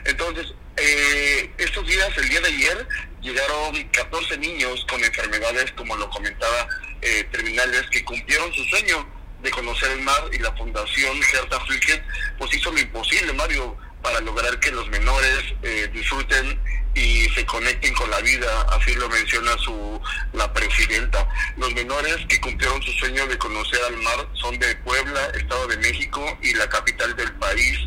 [0.06, 2.88] Entonces, eh, estos días, el día de ayer,
[3.22, 6.68] llegaron 14 niños con enfermedades, como lo comentaba,
[7.02, 12.04] eh, terminales, que cumplieron su sueño de conocer el mar y la Fundación Certa Flicken,
[12.38, 16.60] pues hizo lo imposible, Mario, para lograr que los menores eh, disfruten
[16.96, 20.02] y se conecten con la vida, así lo menciona su
[20.34, 21.28] la presidenta.
[21.58, 25.78] Los menores que cumplieron su sueño de conocer al mar son de Puebla, Estado de
[25.78, 27.78] México y la capital del país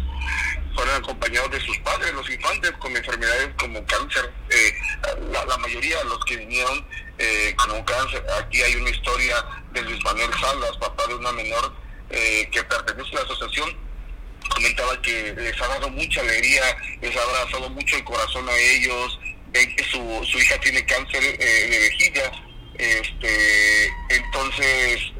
[0.75, 4.33] fueron acompañados de sus padres, los infantes con enfermedades como cáncer.
[4.51, 4.73] Eh,
[5.31, 6.87] la, mayoría de los que vinieron
[7.19, 11.75] eh, con cáncer, aquí hay una historia de Luis Manuel Salas, papá de una menor
[12.11, 13.77] eh, que pertenece a la asociación,
[14.49, 16.63] comentaba que les ha dado mucha alegría,
[17.01, 21.23] les ha abrazado mucho el corazón a ellos, ven que su, su hija tiene cáncer
[21.39, 22.33] de vejiga,
[22.79, 25.13] este, entonces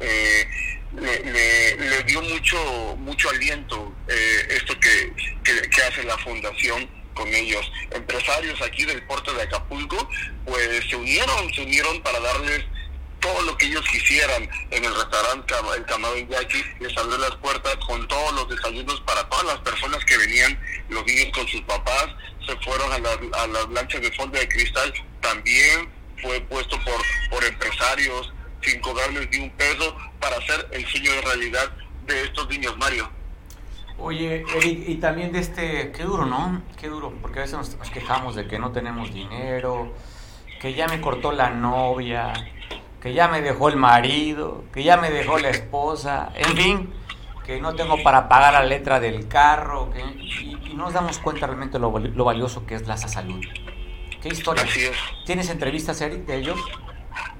[0.99, 7.69] le, le, dio mucho mucho aliento eh, esto que, que, hace la fundación con ellos.
[7.91, 10.09] Empresarios aquí del puerto de Acapulco,
[10.45, 12.65] pues se unieron, se unieron para darles
[13.19, 17.75] todo lo que ellos quisieran en el restaurante El Camarón Yaqui, les abrió las puertas
[17.85, 22.07] con todos los desayunos para todas las personas que venían, los niños con sus papás,
[22.47, 25.87] se fueron a, a las lanchas de fondo de cristal, también
[26.21, 31.21] fue puesto por, por empresarios, sin cobrarles ni un peso para hacer el sueño de
[31.21, 31.71] realidad
[32.05, 33.09] de estos niños, Mario.
[33.97, 36.63] Oye, Eric, y también de este, qué duro, ¿no?
[36.79, 39.93] Qué duro, porque a veces nos, quejamos de que no tenemos dinero,
[40.59, 42.33] que ya me cortó la novia,
[42.99, 46.93] que ya me dejó el marido, que ya me dejó la esposa, en fin,
[47.45, 51.45] que no tengo para pagar la letra del carro, que, y, no nos damos cuenta
[51.45, 53.43] realmente lo, lo valioso que es la salud.
[54.21, 54.63] ¿Qué historia?
[54.63, 54.95] Así es.
[55.25, 56.59] ¿Tienes entrevistas, Eric, de ellos?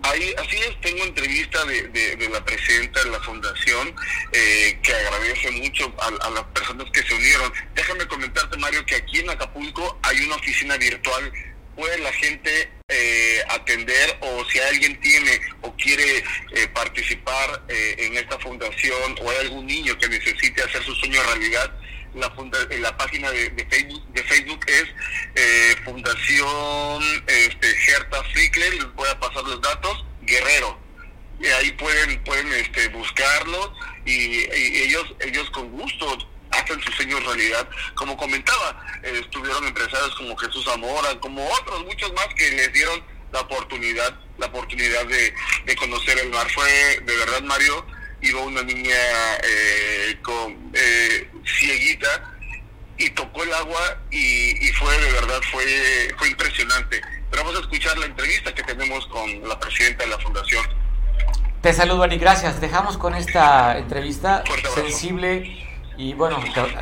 [0.03, 3.95] Ahí, así es, tengo entrevista de, de, la presidenta de la fundación
[4.31, 7.53] eh, que agradece mucho a, las personas que se unieron.
[7.75, 11.31] Déjame comentarte, Mario, que aquí en Acapulco hay una oficina virtual.
[11.75, 18.37] Puede la gente eh, atender o si alguien tiene o quiere eh, participar en esta
[18.39, 21.71] fundación o hay algún niño que necesite hacer su sueño realidad,
[22.15, 24.85] la, funda la página de, Facebook, de Facebook es
[25.35, 30.79] eh, Fundación este, Gerta Frickler, les voy a pasar los datos, Guerrero.
[31.39, 33.73] Y ahí pueden pueden este, buscarlo
[34.05, 36.17] y, ellos ellos con gusto
[36.51, 37.67] hacen sus sueños realidad.
[37.95, 43.03] Como comentaba, eh, estuvieron empresarios como Jesús Zamora, como otros, muchos más que les dieron
[43.31, 45.33] la oportunidad, la oportunidad de,
[45.65, 46.47] de conocer el mar.
[46.51, 47.85] Fue de verdad, Mario,
[48.21, 48.95] iba una niña
[49.43, 52.31] eh, con eh, cieguita
[52.97, 57.01] y tocó el agua y, fue de verdad fue fue impresionante.
[57.29, 60.63] Pero vamos a escuchar la entrevista que tenemos con la presidenta de la fundación.
[61.61, 62.61] Te saludo Ari gracias.
[62.61, 64.43] Dejamos con esta entrevista
[64.75, 65.65] sensible
[65.97, 66.39] y bueno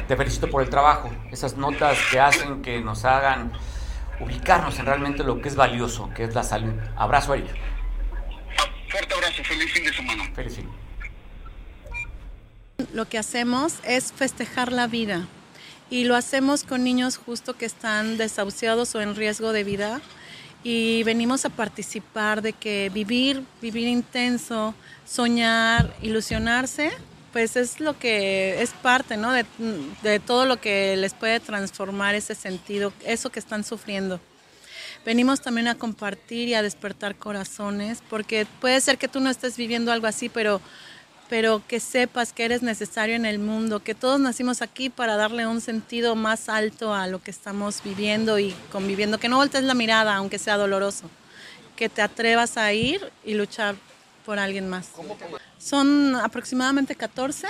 [0.07, 1.09] te, felicito por el trabajo.
[1.31, 3.53] Esas notas que hacen que nos hagan
[4.19, 6.73] ubicarnos en realmente lo que es valioso que es la salud.
[6.97, 7.45] Abrazo Ari.
[8.89, 9.43] Fuerte abrazo.
[9.43, 10.31] Feliz fin de semana.
[10.35, 10.88] Feliz fin
[12.93, 15.27] lo que hacemos es festejar la vida
[15.89, 20.01] y lo hacemos con niños justo que están desahuciados o en riesgo de vida
[20.63, 24.75] y venimos a participar de que vivir, vivir intenso,
[25.05, 26.91] soñar, ilusionarse,
[27.31, 29.31] pues es lo que es parte ¿no?
[29.31, 29.45] de,
[30.03, 34.19] de todo lo que les puede transformar ese sentido, eso que están sufriendo.
[35.05, 39.55] Venimos también a compartir y a despertar corazones, porque puede ser que tú no estés
[39.55, 40.59] viviendo algo así, pero
[41.29, 45.45] pero que sepas que eres necesario en el mundo, que todos nacimos aquí para darle
[45.45, 49.75] un sentido más alto a lo que estamos viviendo y conviviendo, que no voltees la
[49.75, 51.09] mirada, aunque sea doloroso,
[51.75, 53.75] que te atrevas a ir y luchar
[54.25, 54.89] por alguien más.
[55.59, 57.47] Son aproximadamente 14,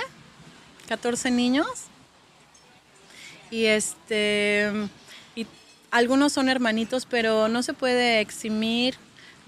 [0.86, 1.66] 14 niños
[3.50, 4.70] y este
[5.34, 5.46] y
[5.90, 8.98] algunos son hermanitos, pero no se puede eximir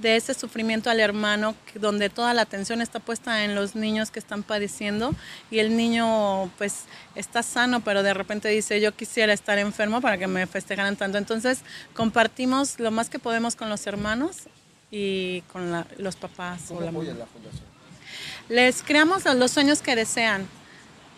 [0.03, 4.18] de ese sufrimiento al hermano, donde toda la atención está puesta en los niños que
[4.18, 5.14] están padeciendo
[5.50, 6.84] y el niño pues
[7.14, 11.16] está sano, pero de repente dice yo quisiera estar enfermo para que me festejaran tanto.
[11.16, 11.61] Entonces
[11.94, 14.48] compartimos lo más que podemos con los hermanos
[14.90, 16.64] y con los papás.
[16.68, 17.64] ¿Cómo apoyan la fundación?
[18.48, 20.46] Les creamos los sueños que desean.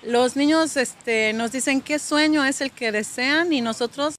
[0.02, 4.16] Los niños este, nos dicen qué sueño es el que desean y nosotros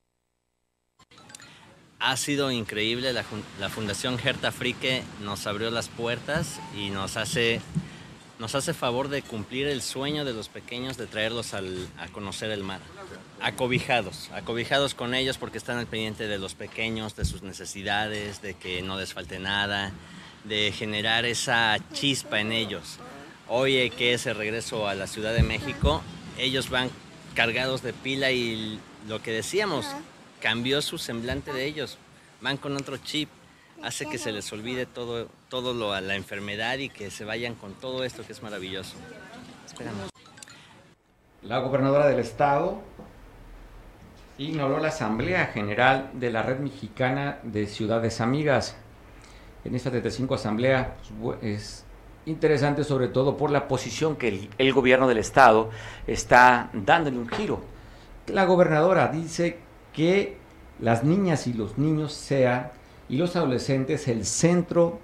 [2.06, 3.14] ha sido increíble.
[3.14, 7.62] La, Fundación Herta Frique nos abrió las puertas y nos hace,
[8.38, 11.62] nos hace favor de cumplir el sueño de los pequeños de traerlos a
[12.12, 12.80] conocer el mar.
[13.42, 18.54] Acobijados, acobijados con ellos porque están al pendiente de los pequeños, de sus necesidades, de
[18.54, 19.92] que no les falte nada,
[20.44, 23.00] de generar esa chispa en ellos.
[23.48, 26.04] Hoy que es el regreso a la Ciudad de México,
[26.38, 26.92] ellos van
[27.34, 29.88] cargados de pila y lo que decíamos,
[30.46, 31.98] cambió su semblante de ellos.
[32.40, 33.30] Van con otro chip,
[33.82, 37.56] hace que se les olvide todo, todo lo a la enfermedad y que se vayan
[37.56, 38.96] con todo esto que es maravilloso.
[39.66, 40.12] Esperamos.
[41.42, 42.80] La gobernadora del estado
[44.38, 48.78] ignoró la Asamblea General de la Red Mexicana de Ciudades Amigas.
[49.64, 51.86] En esta 35 Asamblea pues, es
[52.28, 55.72] interesante sobre todo por la posición que el, el gobierno del estado
[56.06, 57.64] está dándole un giro.
[58.28, 59.65] La gobernadora dice
[59.96, 60.38] que
[60.80, 62.72] las niñas y los niños sean
[63.08, 65.00] y los adolescentes el centro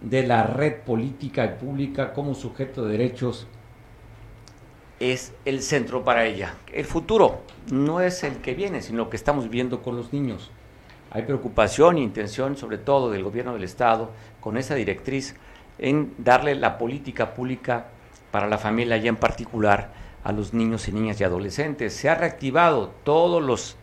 [0.00, 3.46] de la red política y pública como sujeto de derechos
[5.00, 6.54] es el centro para ella.
[6.72, 10.50] El futuro no es el que viene, sino lo que estamos viviendo con los niños.
[11.10, 15.34] Hay preocupación e intención, sobre todo del gobierno del Estado, con esa directriz
[15.78, 17.86] en darle la política pública
[18.30, 19.92] para la familia y en particular
[20.24, 21.94] a los niños y niñas y adolescentes.
[21.94, 23.76] Se ha reactivado todos los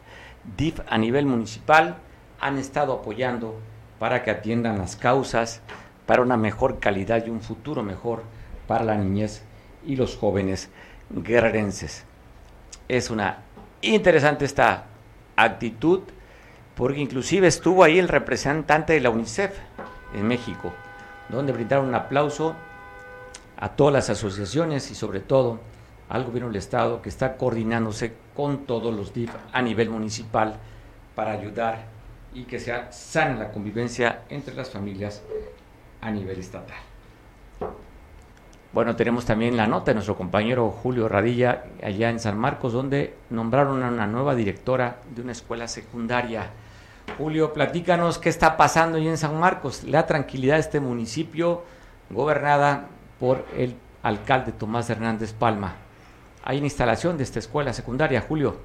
[0.57, 1.97] DIF a nivel municipal
[2.39, 3.59] han estado apoyando
[3.99, 5.61] para que atiendan las causas
[6.05, 8.23] para una mejor calidad y un futuro mejor
[8.67, 9.43] para la niñez
[9.85, 10.69] y los jóvenes
[11.09, 12.05] guerrerenses.
[12.87, 13.39] Es una
[13.81, 14.85] interesante esta
[15.35, 16.01] actitud
[16.75, 19.57] porque inclusive estuvo ahí el representante de la UNICEF
[20.13, 20.73] en México,
[21.29, 22.55] donde brindaron un aplauso
[23.57, 25.59] a todas las asociaciones y sobre todo
[26.09, 30.57] al gobierno del Estado que está coordinándose con todos los DIF a nivel municipal
[31.15, 31.85] para ayudar
[32.33, 35.23] y que sea sana la convivencia entre las familias
[36.01, 36.77] a nivel estatal.
[38.73, 43.15] Bueno, tenemos también la nota de nuestro compañero Julio Radilla allá en San Marcos, donde
[43.29, 46.49] nombraron a una nueva directora de una escuela secundaria.
[47.17, 51.63] Julio, platícanos qué está pasando allí en San Marcos, la tranquilidad de este municipio
[52.09, 55.84] gobernada por el alcalde Tomás Hernández Palma
[56.45, 58.59] hay una instalación de esta escuela secundaria, Julio.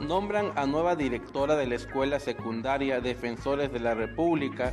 [0.00, 4.72] Nombran a nueva directora de la escuela secundaria Defensores de la República.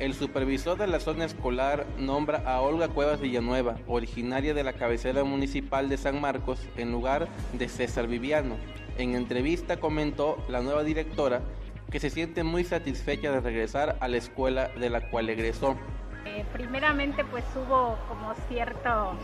[0.00, 5.22] El supervisor de la zona escolar nombra a Olga Cuevas Villanueva, originaria de la cabecera
[5.22, 8.56] municipal de San Marcos, en lugar de César Viviano.
[8.98, 11.40] En entrevista comentó la nueva directora
[11.88, 15.76] que se siente muy satisfecha de regresar a la escuela de la cual egresó.
[16.24, 19.14] Eh, primeramente pues hubo como cierto,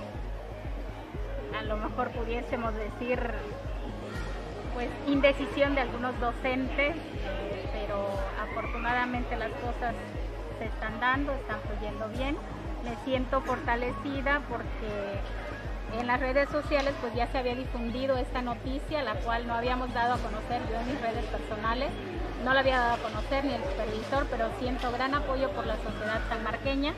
[1.56, 3.20] a lo mejor pudiésemos decir,
[4.74, 6.96] pues indecisión de algunos docentes,
[7.72, 8.08] pero
[8.42, 9.94] afortunadamente las cosas
[10.58, 12.36] se están dando, están fluyendo bien.
[12.84, 15.20] Me siento fortalecida porque
[15.98, 19.92] en las redes sociales pues ya se había difundido esta noticia, la cual no habíamos
[19.94, 21.90] dado a conocer yo en mis redes personales
[22.44, 25.76] no la había dado a conocer ni el supervisor, pero siento gran apoyo por la
[25.76, 26.94] sociedad sanmarqueña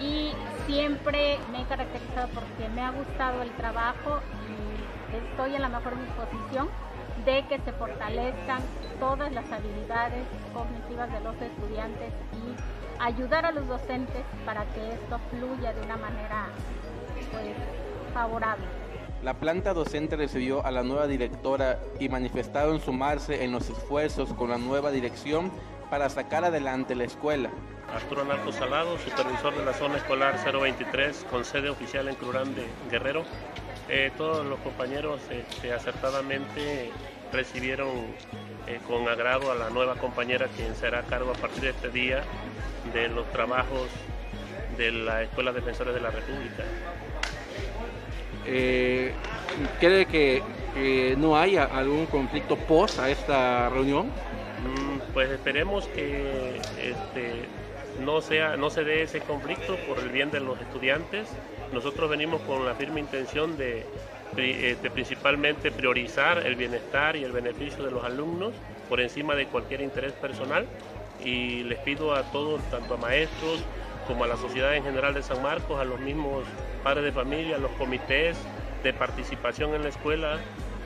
[0.00, 0.32] y
[0.66, 5.96] siempre me he caracterizado porque me ha gustado el trabajo y estoy en la mejor
[5.98, 6.68] disposición
[7.24, 8.62] de que se fortalezcan
[8.98, 15.20] todas las habilidades cognitivas de los estudiantes y ayudar a los docentes para que esto
[15.30, 16.46] fluya de una manera
[17.30, 17.81] pues,
[18.12, 18.64] favorable.
[19.22, 24.50] La planta docente recibió a la nueva directora y manifestaron sumarse en los esfuerzos con
[24.50, 25.52] la nueva dirección
[25.90, 27.50] para sacar adelante la escuela.
[27.94, 32.66] Arturo Narco Salado, supervisor de la zona escolar 023 con sede oficial en Crurán de
[32.90, 33.24] Guerrero.
[33.88, 36.90] Eh, todos los compañeros este, acertadamente
[37.32, 37.88] recibieron
[38.66, 41.90] eh, con agrado a la nueva compañera quien será a cargo a partir de este
[41.90, 42.22] día
[42.92, 43.88] de los trabajos
[44.76, 46.64] de la Escuela Defensores de la República.
[48.46, 49.12] Eh,
[49.80, 50.42] ¿Cree que,
[51.18, 54.06] no haya algún conflicto post a esta reunión?
[54.06, 57.46] Mm, pues esperemos que este,
[58.00, 61.28] no, sea, no se dé ese conflicto por el bien de los estudiantes.
[61.72, 63.84] Nosotros venimos con la firme intención de,
[64.36, 68.54] este, principalmente priorizar el bienestar y el beneficio de los alumnos
[68.88, 70.66] por encima de cualquier interés personal
[71.24, 73.62] y les pido a todos, tanto a maestros,
[74.06, 76.44] como a la sociedad en general de San Marcos, a los mismos
[76.82, 78.36] padres de familia, los comités
[78.82, 80.38] de participación en la escuela,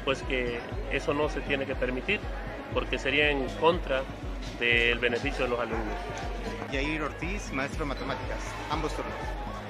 [0.05, 0.61] pues que
[0.93, 2.21] eso no se tiene que permitir,
[2.75, 4.03] porque sería en contra
[4.61, 5.97] del beneficio de los alumnos.
[6.71, 8.39] Yair Ortiz, maestro de matemáticas,
[8.71, 9.15] ambos turnos.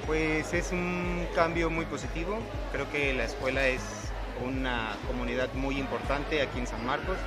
[0.05, 2.39] Pues es un cambio muy positivo,
[2.71, 3.81] creo que la escuela es
[4.45, 7.17] una comunidad muy importante aquí en San Marcos,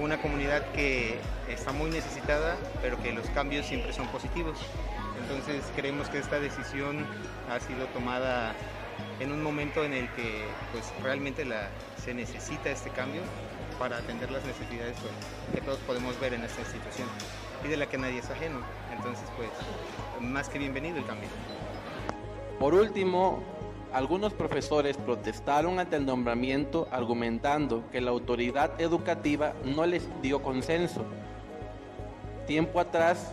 [0.00, 1.18] una comunidad que
[1.48, 4.58] está muy necesitada, pero que los cambios siempre son positivos.
[5.20, 7.04] Entonces creemos que esta decisión
[7.50, 8.54] ha sido tomada
[9.20, 11.68] en un momento en el que pues realmente la,
[12.02, 13.22] se necesita este cambio
[13.78, 17.08] para atender las necesidades pues, que todos podemos ver en esta institución
[17.64, 18.60] y de la que nadie es ajeno.
[18.94, 19.50] Entonces pues
[20.20, 21.28] más que bienvenido el cambio.
[22.58, 23.40] Por último,
[23.92, 31.04] algunos profesores protestaron ante el nombramiento argumentando que la autoridad educativa no les dio consenso.
[32.46, 33.32] Tiempo atrás,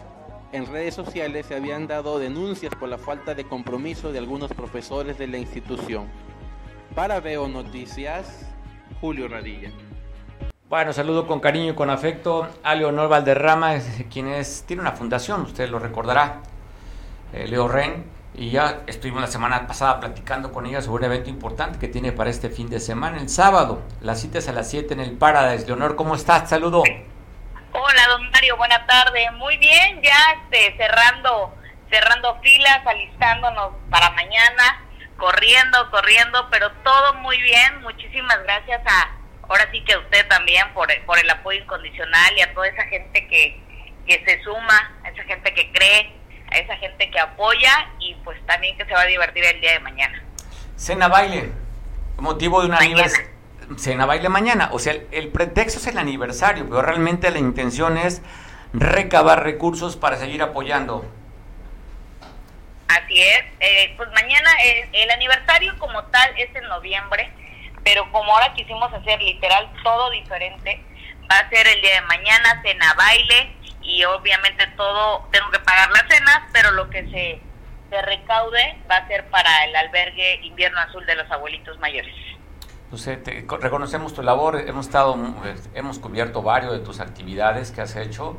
[0.52, 5.18] en redes sociales se habían dado denuncias por la falta de compromiso de algunos profesores
[5.18, 6.08] de la institución.
[6.94, 8.46] Para Veo Noticias,
[9.02, 9.72] Julio Radilla.
[10.70, 13.76] Bueno, saludo con cariño y con afecto a Leonor Valderrama,
[14.10, 16.42] quien es, tiene una fundación, usted lo recordará,
[17.34, 21.30] eh, Leo Ren, y ya estuvimos la semana pasada platicando con ella sobre un evento
[21.30, 23.82] importante que tiene para este fin de semana, el sábado.
[24.02, 25.66] La cita es a las 7 en el Paradise.
[25.68, 26.50] Leonor, ¿cómo estás?
[26.50, 26.84] Saludo.
[27.78, 29.30] Hola, don Mario, buena tarde.
[29.32, 31.54] Muy bien, ya este, cerrando,
[31.90, 34.82] cerrando filas, alistándonos para mañana,
[35.18, 37.82] corriendo, corriendo, pero todo muy bien.
[37.82, 42.42] Muchísimas gracias a, ahora sí que a usted también por, por el apoyo incondicional y
[42.44, 43.60] a toda esa gente que,
[44.08, 46.16] que se suma, a esa gente que cree,
[46.54, 49.74] a esa gente que apoya y pues también que se va a divertir el día
[49.74, 50.24] de mañana.
[50.78, 51.52] Cena baile,
[52.20, 53.35] motivo de una aniversario
[53.78, 54.70] cena baile mañana.
[54.72, 58.22] O sea, el, pretexto es el aniversario, pero realmente la intención es
[58.74, 61.06] recabar recursos para seguir apoyando.
[62.88, 63.44] Así es.
[63.60, 64.50] Eh, pues mañana
[64.94, 67.32] el aniversario como tal es en noviembre,
[67.84, 70.84] pero como ahora quisimos hacer literal todo diferente,
[71.32, 75.90] va a ser el día de mañana, cena baile y obviamente todo, tengo que pagar
[75.92, 77.40] las cenas, pero lo que se,
[77.90, 82.14] se recaude va a ser para el albergue invierno azul de los abuelitos mayores.
[82.90, 83.10] Pues,
[83.62, 85.18] reconocemos tu labor, hemos estado,
[85.74, 88.38] hemos cubierto varios de tus actividades que has hecho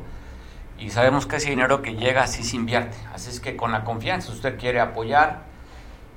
[0.79, 2.97] y sabemos que ese dinero que llega así se invierte.
[3.13, 5.41] Así es que con la confianza, usted quiere apoyar,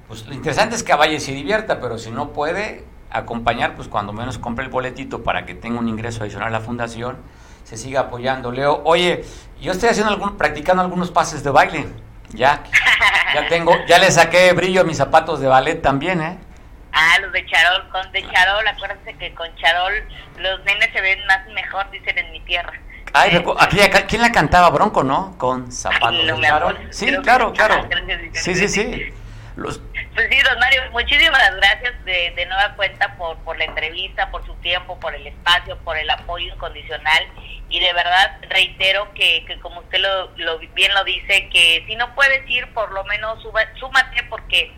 [0.06, 3.88] pues lo interesante es que vaya y se divierta, pero si no puede acompañar, pues
[3.88, 7.16] cuando menos compre el boletito para que tenga un ingreso adicional a la fundación,
[7.64, 8.52] se siga apoyando.
[8.52, 9.24] Leo, oye,
[9.60, 11.88] yo estoy haciendo algún, practicando algunos pases de baile.
[12.32, 12.62] Ya,
[13.34, 16.38] ya tengo, ya le saqué brillo a mis zapatos de ballet también, ¿eh?
[17.02, 21.24] Ah, los de Charol, con de Charol, acuérdense que con Charol los nenes se ven
[21.26, 22.78] más mejor, dicen en mi tierra.
[23.14, 24.68] Ay, aquí, ¿quién la cantaba?
[24.68, 25.34] Bronco, ¿no?
[25.38, 26.78] Con zapatos de Charol.
[26.90, 27.88] Sí, claro, claro.
[28.34, 29.14] Sí, sí, sí.
[29.56, 29.80] Los...
[30.14, 34.44] Pues sí, don Mario, muchísimas gracias de, de nueva cuenta por, por la entrevista, por
[34.44, 37.26] su tiempo, por el espacio, por el apoyo incondicional.
[37.70, 41.96] Y de verdad reitero que, que como usted lo, lo, bien lo dice, que si
[41.96, 44.72] no puedes ir, por lo menos súmate porque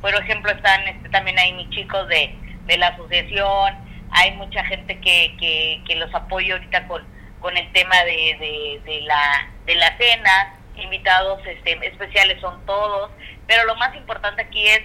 [0.00, 2.34] por ejemplo, están este, también hay mis chicos de,
[2.66, 7.04] de la asociación, hay mucha gente que, que, que los apoya ahorita con,
[7.40, 13.10] con el tema de, de, la, de la cena, invitados este, especiales son todos,
[13.46, 14.82] pero lo más importante aquí es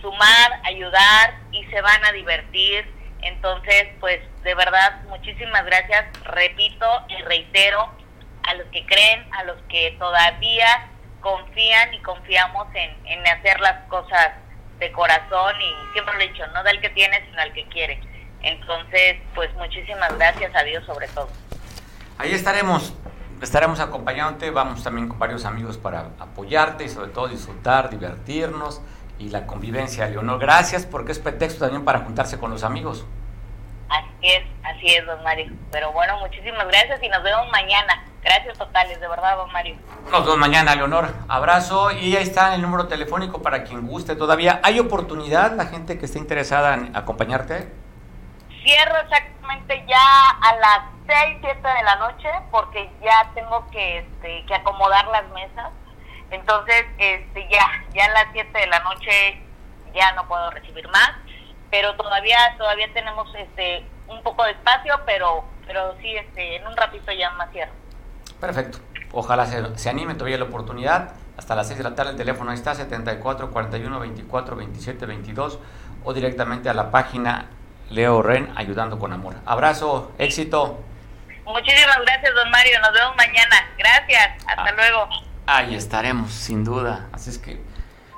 [0.00, 2.86] sumar, ayudar y se van a divertir.
[3.22, 7.90] Entonces, pues de verdad, muchísimas gracias, repito y reitero,
[8.44, 10.88] a los que creen, a los que todavía
[11.20, 14.30] confían y confiamos en, en hacer las cosas
[14.78, 17.66] de corazón y siempre lo he dicho, no da el que tiene, sino al que
[17.68, 18.00] quiere.
[18.42, 21.28] Entonces, pues muchísimas gracias a Dios sobre todo.
[22.18, 22.94] Ahí estaremos,
[23.42, 28.80] estaremos acompañándote, vamos también con varios amigos para apoyarte y sobre todo disfrutar, divertirnos
[29.18, 30.38] y la convivencia, Leonor.
[30.38, 33.04] Gracias porque es pretexto también para juntarse con los amigos.
[33.88, 35.52] Así es, así es, don Mario.
[35.70, 38.04] Pero bueno, muchísimas gracias y nos vemos mañana.
[38.26, 39.76] Gracias totales, de verdad, don Mario.
[40.10, 41.14] Nos vemos mañana, Leonor.
[41.28, 44.58] Abrazo y ahí está el número telefónico para quien guste todavía.
[44.64, 47.72] ¿Hay oportunidad, la gente que esté interesada en acompañarte?
[48.64, 54.44] Cierro exactamente ya a las 6, 7 de la noche porque ya tengo que, este,
[54.44, 55.70] que acomodar las mesas.
[56.32, 57.64] Entonces, este, ya,
[57.94, 59.40] ya a las 7 de la noche
[59.94, 61.12] ya no puedo recibir más,
[61.70, 66.76] pero todavía, todavía tenemos este, un poco de espacio, pero, pero sí, este, en un
[66.76, 67.85] ratito ya más cierro.
[68.40, 68.78] Perfecto.
[69.12, 71.12] Ojalá se, se, anime todavía la oportunidad.
[71.36, 75.58] Hasta las 6 de la tarde el teléfono ahí está, 74 41 24 27 22
[76.04, 77.46] o directamente a la página
[77.90, 79.36] Leo Ren Ayudando con Amor.
[79.44, 80.80] Abrazo, éxito.
[81.44, 82.80] Muchísimas gracias, don Mario.
[82.80, 83.56] Nos vemos mañana.
[83.78, 84.44] Gracias.
[84.46, 85.08] Hasta ah, luego.
[85.46, 87.08] Ahí estaremos, sin duda.
[87.12, 87.60] Así es que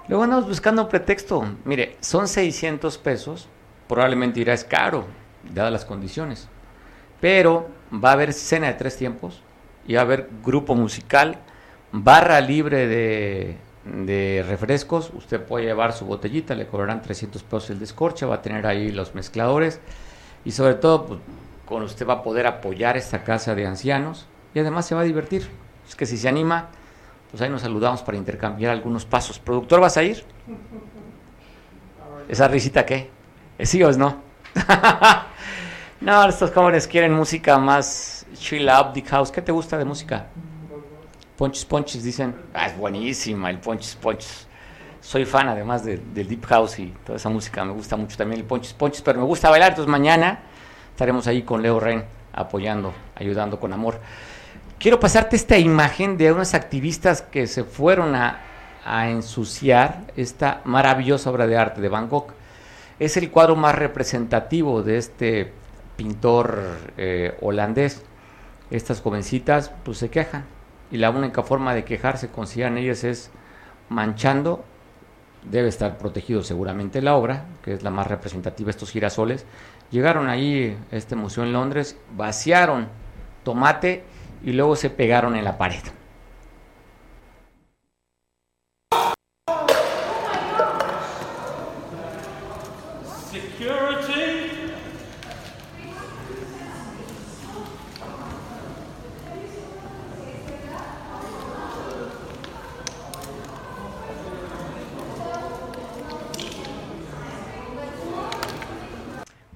[0.09, 1.45] luego andamos buscando un pretexto.
[1.65, 3.49] Mire, son 600 pesos.
[3.87, 5.07] Probablemente irá es caro,
[5.43, 6.49] dadas las condiciones.
[7.21, 9.43] Pero va a haber cena de tres tiempos
[9.89, 11.39] y va a haber grupo musical,
[11.91, 17.79] barra libre de de refrescos, usted puede llevar su botellita, le cobrarán 300 pesos el
[17.79, 19.81] descorche, va a tener ahí los mezcladores
[20.45, 21.21] y sobre todo pues,
[21.65, 25.05] con usted va a poder apoyar esta casa de ancianos y además se va a
[25.05, 25.49] divertir.
[25.89, 26.69] Es que si se anima,
[27.31, 29.39] pues ahí nos saludamos para intercambiar algunos pasos.
[29.39, 30.23] ¿Productor vas a ir?
[32.29, 33.11] ¿Esa risita qué?
[33.59, 34.23] ¿Es sí o es no?
[36.01, 39.31] no, estos jóvenes quieren música más chill out, deep house.
[39.31, 40.27] ¿Qué te gusta de música?
[41.37, 44.47] Ponches Ponches dicen, ah, es buenísima el Ponches Ponches.
[45.01, 48.47] Soy fan además del Deep House y toda esa música, me gusta mucho también el
[48.47, 50.41] Ponches Ponches, pero me gusta bailar, entonces mañana
[50.91, 54.01] estaremos ahí con Leo Ren apoyando, ayudando con amor.
[54.79, 58.45] Quiero pasarte esta imagen de unos activistas que se fueron a,
[59.09, 62.29] ensuciar esta maravillosa obra de arte de Van Gogh.
[62.99, 65.53] Es el cuadro más representativo de este
[65.97, 66.63] pintor
[66.97, 68.03] eh, holandés.
[68.71, 70.45] Estas jovencitas pues se quejan
[70.91, 73.31] y la única forma de quejarse, consideran ellas, es
[73.89, 74.65] manchando.
[75.43, 79.47] Debe estar protegido seguramente la obra, que es la más representativa, estos girasoles.
[79.91, 82.89] Llegaron ahí este museo en Londres, vaciaron
[83.45, 84.05] tomate
[84.45, 85.81] y luego se pegaron en la pared.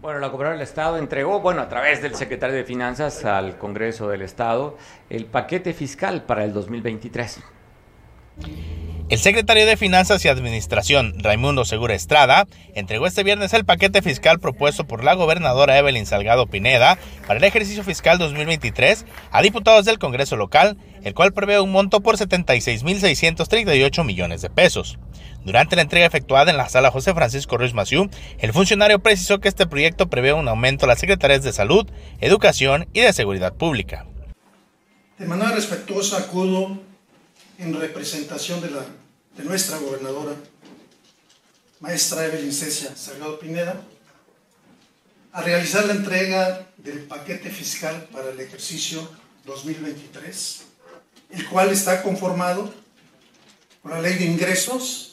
[0.03, 4.09] Bueno, la Cooperativa del Estado entregó, bueno, a través del secretario de Finanzas al Congreso
[4.09, 4.79] del Estado,
[5.11, 7.41] el paquete fiscal para el 2023.
[9.09, 14.39] El secretario de Finanzas y Administración, Raimundo Segura Estrada, entregó este viernes el paquete fiscal
[14.39, 16.97] propuesto por la gobernadora Evelyn Salgado Pineda
[17.27, 22.01] para el ejercicio fiscal 2023 a diputados del Congreso local, el cual prevé un monto
[22.01, 24.99] por 76.638 millones de pesos.
[25.45, 29.49] Durante la entrega efectuada en la sala José Francisco Ruiz Maciú, el funcionario precisó que
[29.49, 31.87] este proyecto prevé un aumento a las secretarías de Salud,
[32.21, 34.07] Educación y de Seguridad Pública.
[35.19, 36.79] De manera respetuosa acudo
[37.59, 38.85] en representación de, la,
[39.37, 40.35] de nuestra gobernadora,
[41.81, 43.83] maestra Evelyn Cecia Salgado Pineda,
[45.33, 49.09] a realizar la entrega del paquete fiscal para el ejercicio
[49.45, 50.63] 2023,
[51.31, 52.73] el cual está conformado
[53.83, 55.12] por la ley de ingresos,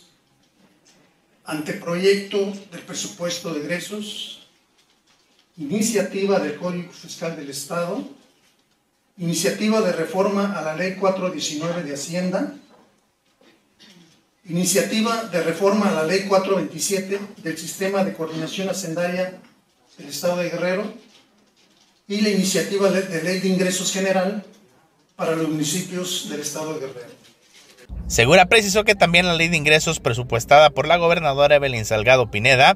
[1.49, 4.47] anteproyecto del presupuesto de egresos,
[5.57, 8.07] iniciativa del Código Fiscal del Estado,
[9.17, 12.55] iniciativa de reforma a la Ley 419 de Hacienda,
[14.45, 19.39] iniciativa de reforma a la Ley 427 del Sistema de Coordinación Hacendaria
[19.97, 20.93] del Estado de Guerrero
[22.07, 24.45] y la iniciativa de Ley de Ingresos General
[25.15, 27.28] para los municipios del Estado de Guerrero.
[28.09, 32.75] Segura precisó que también la ley de ingresos presupuestada por la gobernadora Evelyn Salgado Pineda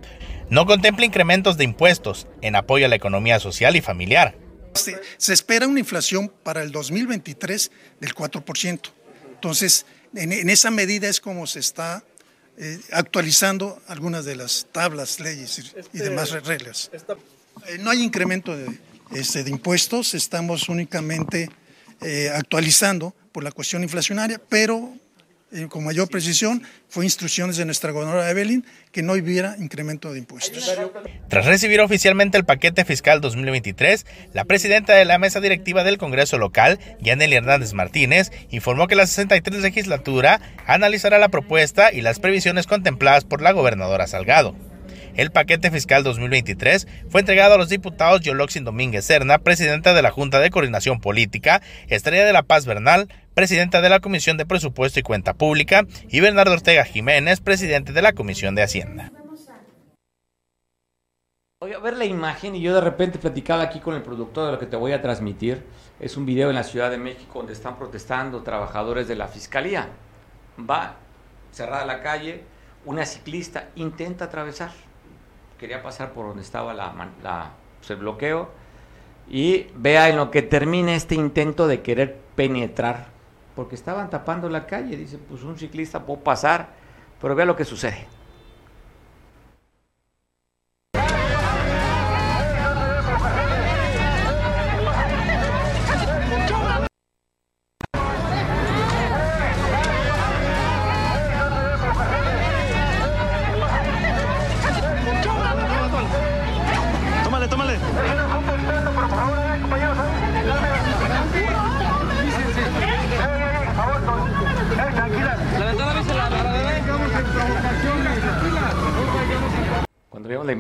[0.52, 4.38] no contempla incrementos de impuestos en apoyo a la economía social y familiar.
[5.18, 8.80] Se, espera una inflación para el 2023 del 4%.
[9.34, 12.04] Entonces, en, esa medida es como se está
[12.60, 16.92] eh, actualizando algunas de las tablas, leyes y, este, demás reglas.
[17.70, 18.68] Eh, no hay incremento de,
[19.16, 21.50] este, de impuestos, estamos únicamente
[22.02, 24.94] eh, actualizando por la cuestión inflacionaria, pero
[25.70, 30.72] con mayor precisión fue instrucciones de nuestra gobernadora Evelyn que no hubiera incremento de impuestos.
[31.30, 36.38] Tras recibir oficialmente el paquete fiscal 2023, la presidenta de la mesa directiva del Congreso
[36.38, 42.68] local, Yaneli Hernández Martínez, informó que la 63 legislatura analizará la propuesta y las previsiones
[42.68, 44.73] contempladas por la gobernadora Salgado.
[45.16, 50.10] El paquete fiscal 2023 fue entregado a los diputados Yoloxin Domínguez Serna, presidenta de la
[50.10, 55.00] Junta de Coordinación Política, Estrella de la Paz Bernal, presidenta de la Comisión de Presupuesto
[55.00, 59.12] y Cuenta Pública, y Bernardo Ortega Jiménez, presidente de la Comisión de Hacienda.
[61.60, 64.52] Voy a ver la imagen y yo de repente platicaba aquí con el productor de
[64.52, 65.64] lo que te voy a transmitir.
[66.00, 69.90] Es un video en la Ciudad de México donde están protestando trabajadores de la Fiscalía.
[70.60, 70.96] Va
[71.52, 72.44] cerrada la calle,
[72.84, 74.72] una ciclista intenta atravesar.
[75.64, 76.92] Quería pasar por donde estaba la,
[77.80, 78.50] pues, el bloqueo
[79.30, 83.08] y vea en lo que termina este intento de querer penetrar
[83.56, 84.98] porque estaban tapando la calle.
[84.98, 86.68] Dice, pues un ciclista puede pasar,
[87.22, 88.06] pero vea lo que sucede.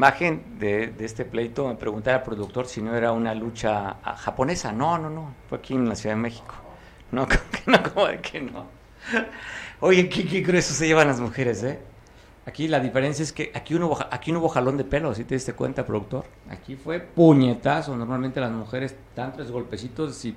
[0.04, 4.16] Imagen de, de este pleito, me preguntaba al productor si no era una lucha ah,
[4.18, 4.74] japonesa.
[4.74, 5.34] No, no, no.
[5.47, 6.56] Fue aquí en la Ciudad de México.
[7.12, 8.66] No, como que no, como de que no.
[9.80, 11.80] Oye, qué, qué grueso se llevan las mujeres, ¿eh?
[12.45, 15.36] Aquí la diferencia es que aquí no hubo, aquí hubo jalón de pelo, ¿sí te
[15.36, 16.26] diste cuenta, productor?
[16.49, 17.95] Aquí fue puñetazo.
[17.95, 20.36] Normalmente las mujeres dan tres golpecitos y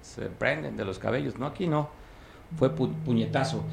[0.00, 1.36] se prenden de los cabellos.
[1.36, 1.88] No, aquí no.
[2.56, 3.64] Fue pu- puñetazo.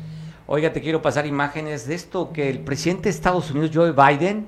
[0.47, 4.47] Oiga, te quiero pasar imágenes de esto, que el presidente de Estados Unidos, Joe Biden,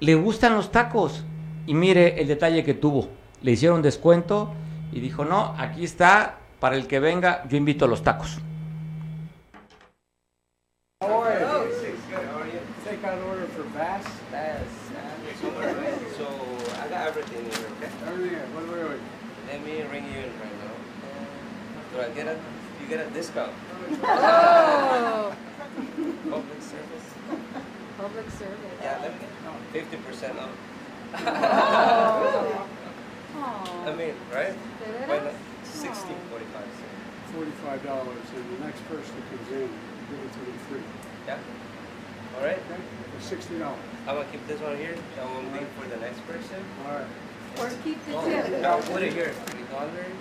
[0.00, 1.24] le gustan los tacos.
[1.66, 3.08] Y mire el detalle que tuvo.
[3.42, 4.52] Le hicieron descuento
[4.92, 8.38] y dijo, no, aquí está, para el que venga, yo invito a los tacos.
[28.38, 28.78] Public service.
[28.82, 29.26] Yeah, let me
[29.72, 30.50] fifty percent off.
[31.14, 32.68] Oh.
[33.86, 34.54] I mean, right?
[34.54, 35.08] De veras?
[35.08, 35.34] Why not?
[35.64, 36.68] Sixty forty-five.
[37.34, 39.68] Forty-five dollars, and the next person who comes in,
[40.10, 40.82] give it to them free.
[41.26, 41.38] Yeah.
[42.36, 42.58] All right.
[42.58, 42.80] Okay?
[43.16, 43.78] For sixty dollars.
[44.06, 44.94] I'm gonna keep this one here.
[45.16, 46.64] That one will be for the next person.
[46.86, 47.06] All right.
[47.58, 48.64] Or keep the tip.
[48.64, 49.32] I'll put it here.
[49.46, 50.14] Three dollars.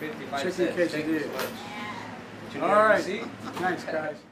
[0.00, 0.92] Fifty-five Chicken cents.
[0.92, 1.22] Thank you quesadilla.
[1.22, 2.52] so much.
[2.52, 2.96] Junior, All right.
[2.96, 3.24] receipt?
[3.54, 4.31] Thanks, guys.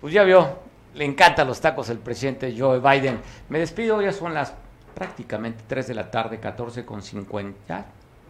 [0.00, 0.58] Pues ya vio,
[0.94, 3.20] le encantan los tacos al presidente Joe Biden.
[3.48, 4.54] Me despido, ya son las
[4.94, 7.86] prácticamente 3 de la tarde, 14 con 50.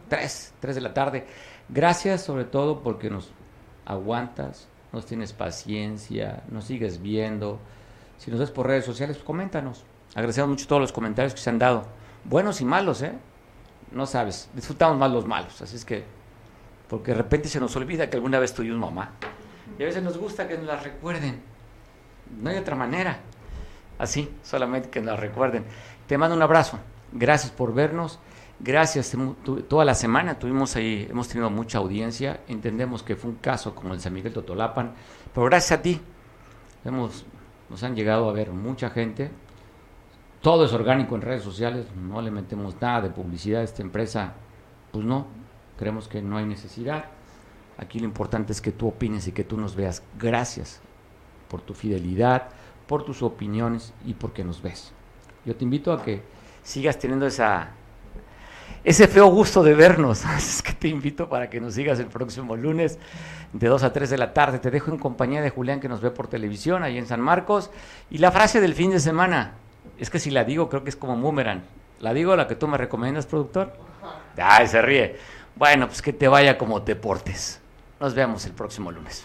[0.08, 1.26] 3, 3 de la tarde.
[1.68, 3.30] Gracias sobre todo porque nos
[3.86, 7.60] aguantas, nos tienes paciencia, nos sigues viendo.
[8.18, 9.84] Si nos ves por redes sociales, pues coméntanos.
[10.14, 11.84] Agradecemos mucho todos los comentarios que se han dado.
[12.24, 13.12] Buenos y malos, ¿eh?
[13.92, 15.62] No sabes, disfrutamos más los malos.
[15.62, 16.04] Así es que,
[16.88, 19.12] porque de repente se nos olvida que alguna vez tuvimos mamá.
[19.78, 21.49] Y a veces nos gusta que nos la recuerden.
[22.38, 23.20] No hay otra manera.
[23.98, 25.64] Así, solamente que nos recuerden.
[26.06, 26.78] Te mando un abrazo.
[27.12, 28.18] Gracias por vernos.
[28.58, 29.14] Gracias.
[29.68, 32.40] Toda la semana tuvimos ahí, hemos tenido mucha audiencia.
[32.48, 34.92] Entendemos que fue un caso como el San Miguel Totolapan.
[35.34, 36.00] Pero gracias a ti,
[36.84, 37.26] hemos,
[37.68, 39.30] nos han llegado a ver mucha gente.
[40.40, 41.86] Todo es orgánico en redes sociales.
[41.94, 44.32] No le metemos nada de publicidad a esta empresa.
[44.92, 45.26] Pues no.
[45.78, 47.04] Creemos que no hay necesidad.
[47.76, 50.02] Aquí lo importante es que tú opines y que tú nos veas.
[50.18, 50.80] Gracias
[51.50, 52.48] por tu fidelidad,
[52.86, 54.92] por tus opiniones y porque nos ves.
[55.44, 56.22] Yo te invito a que
[56.62, 57.70] sigas teniendo esa
[58.82, 60.24] ese feo gusto de vernos.
[60.36, 62.98] Es que te invito para que nos sigas el próximo lunes
[63.52, 64.58] de 2 a 3 de la tarde.
[64.58, 67.70] Te dejo en compañía de Julián que nos ve por televisión ahí en San Marcos.
[68.10, 69.54] Y la frase del fin de semana,
[69.98, 71.62] es que si la digo creo que es como boomerang.
[72.00, 73.74] ¿La digo la que tú me recomiendas, productor?
[74.38, 75.18] Ay, se ríe.
[75.56, 77.60] Bueno, pues que te vaya como te portes.
[77.98, 79.24] Nos vemos el próximo lunes.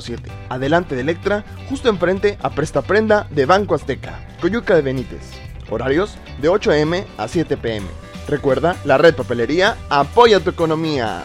[0.00, 0.30] 7.
[0.48, 5.32] Adelante de Electra, justo enfrente a Presta Prenda de Banco Azteca, Coyuca de Benítez.
[5.70, 7.86] Horarios de 8 am a 7 pm.
[8.28, 11.24] Recuerda, la red papelería apoya tu economía.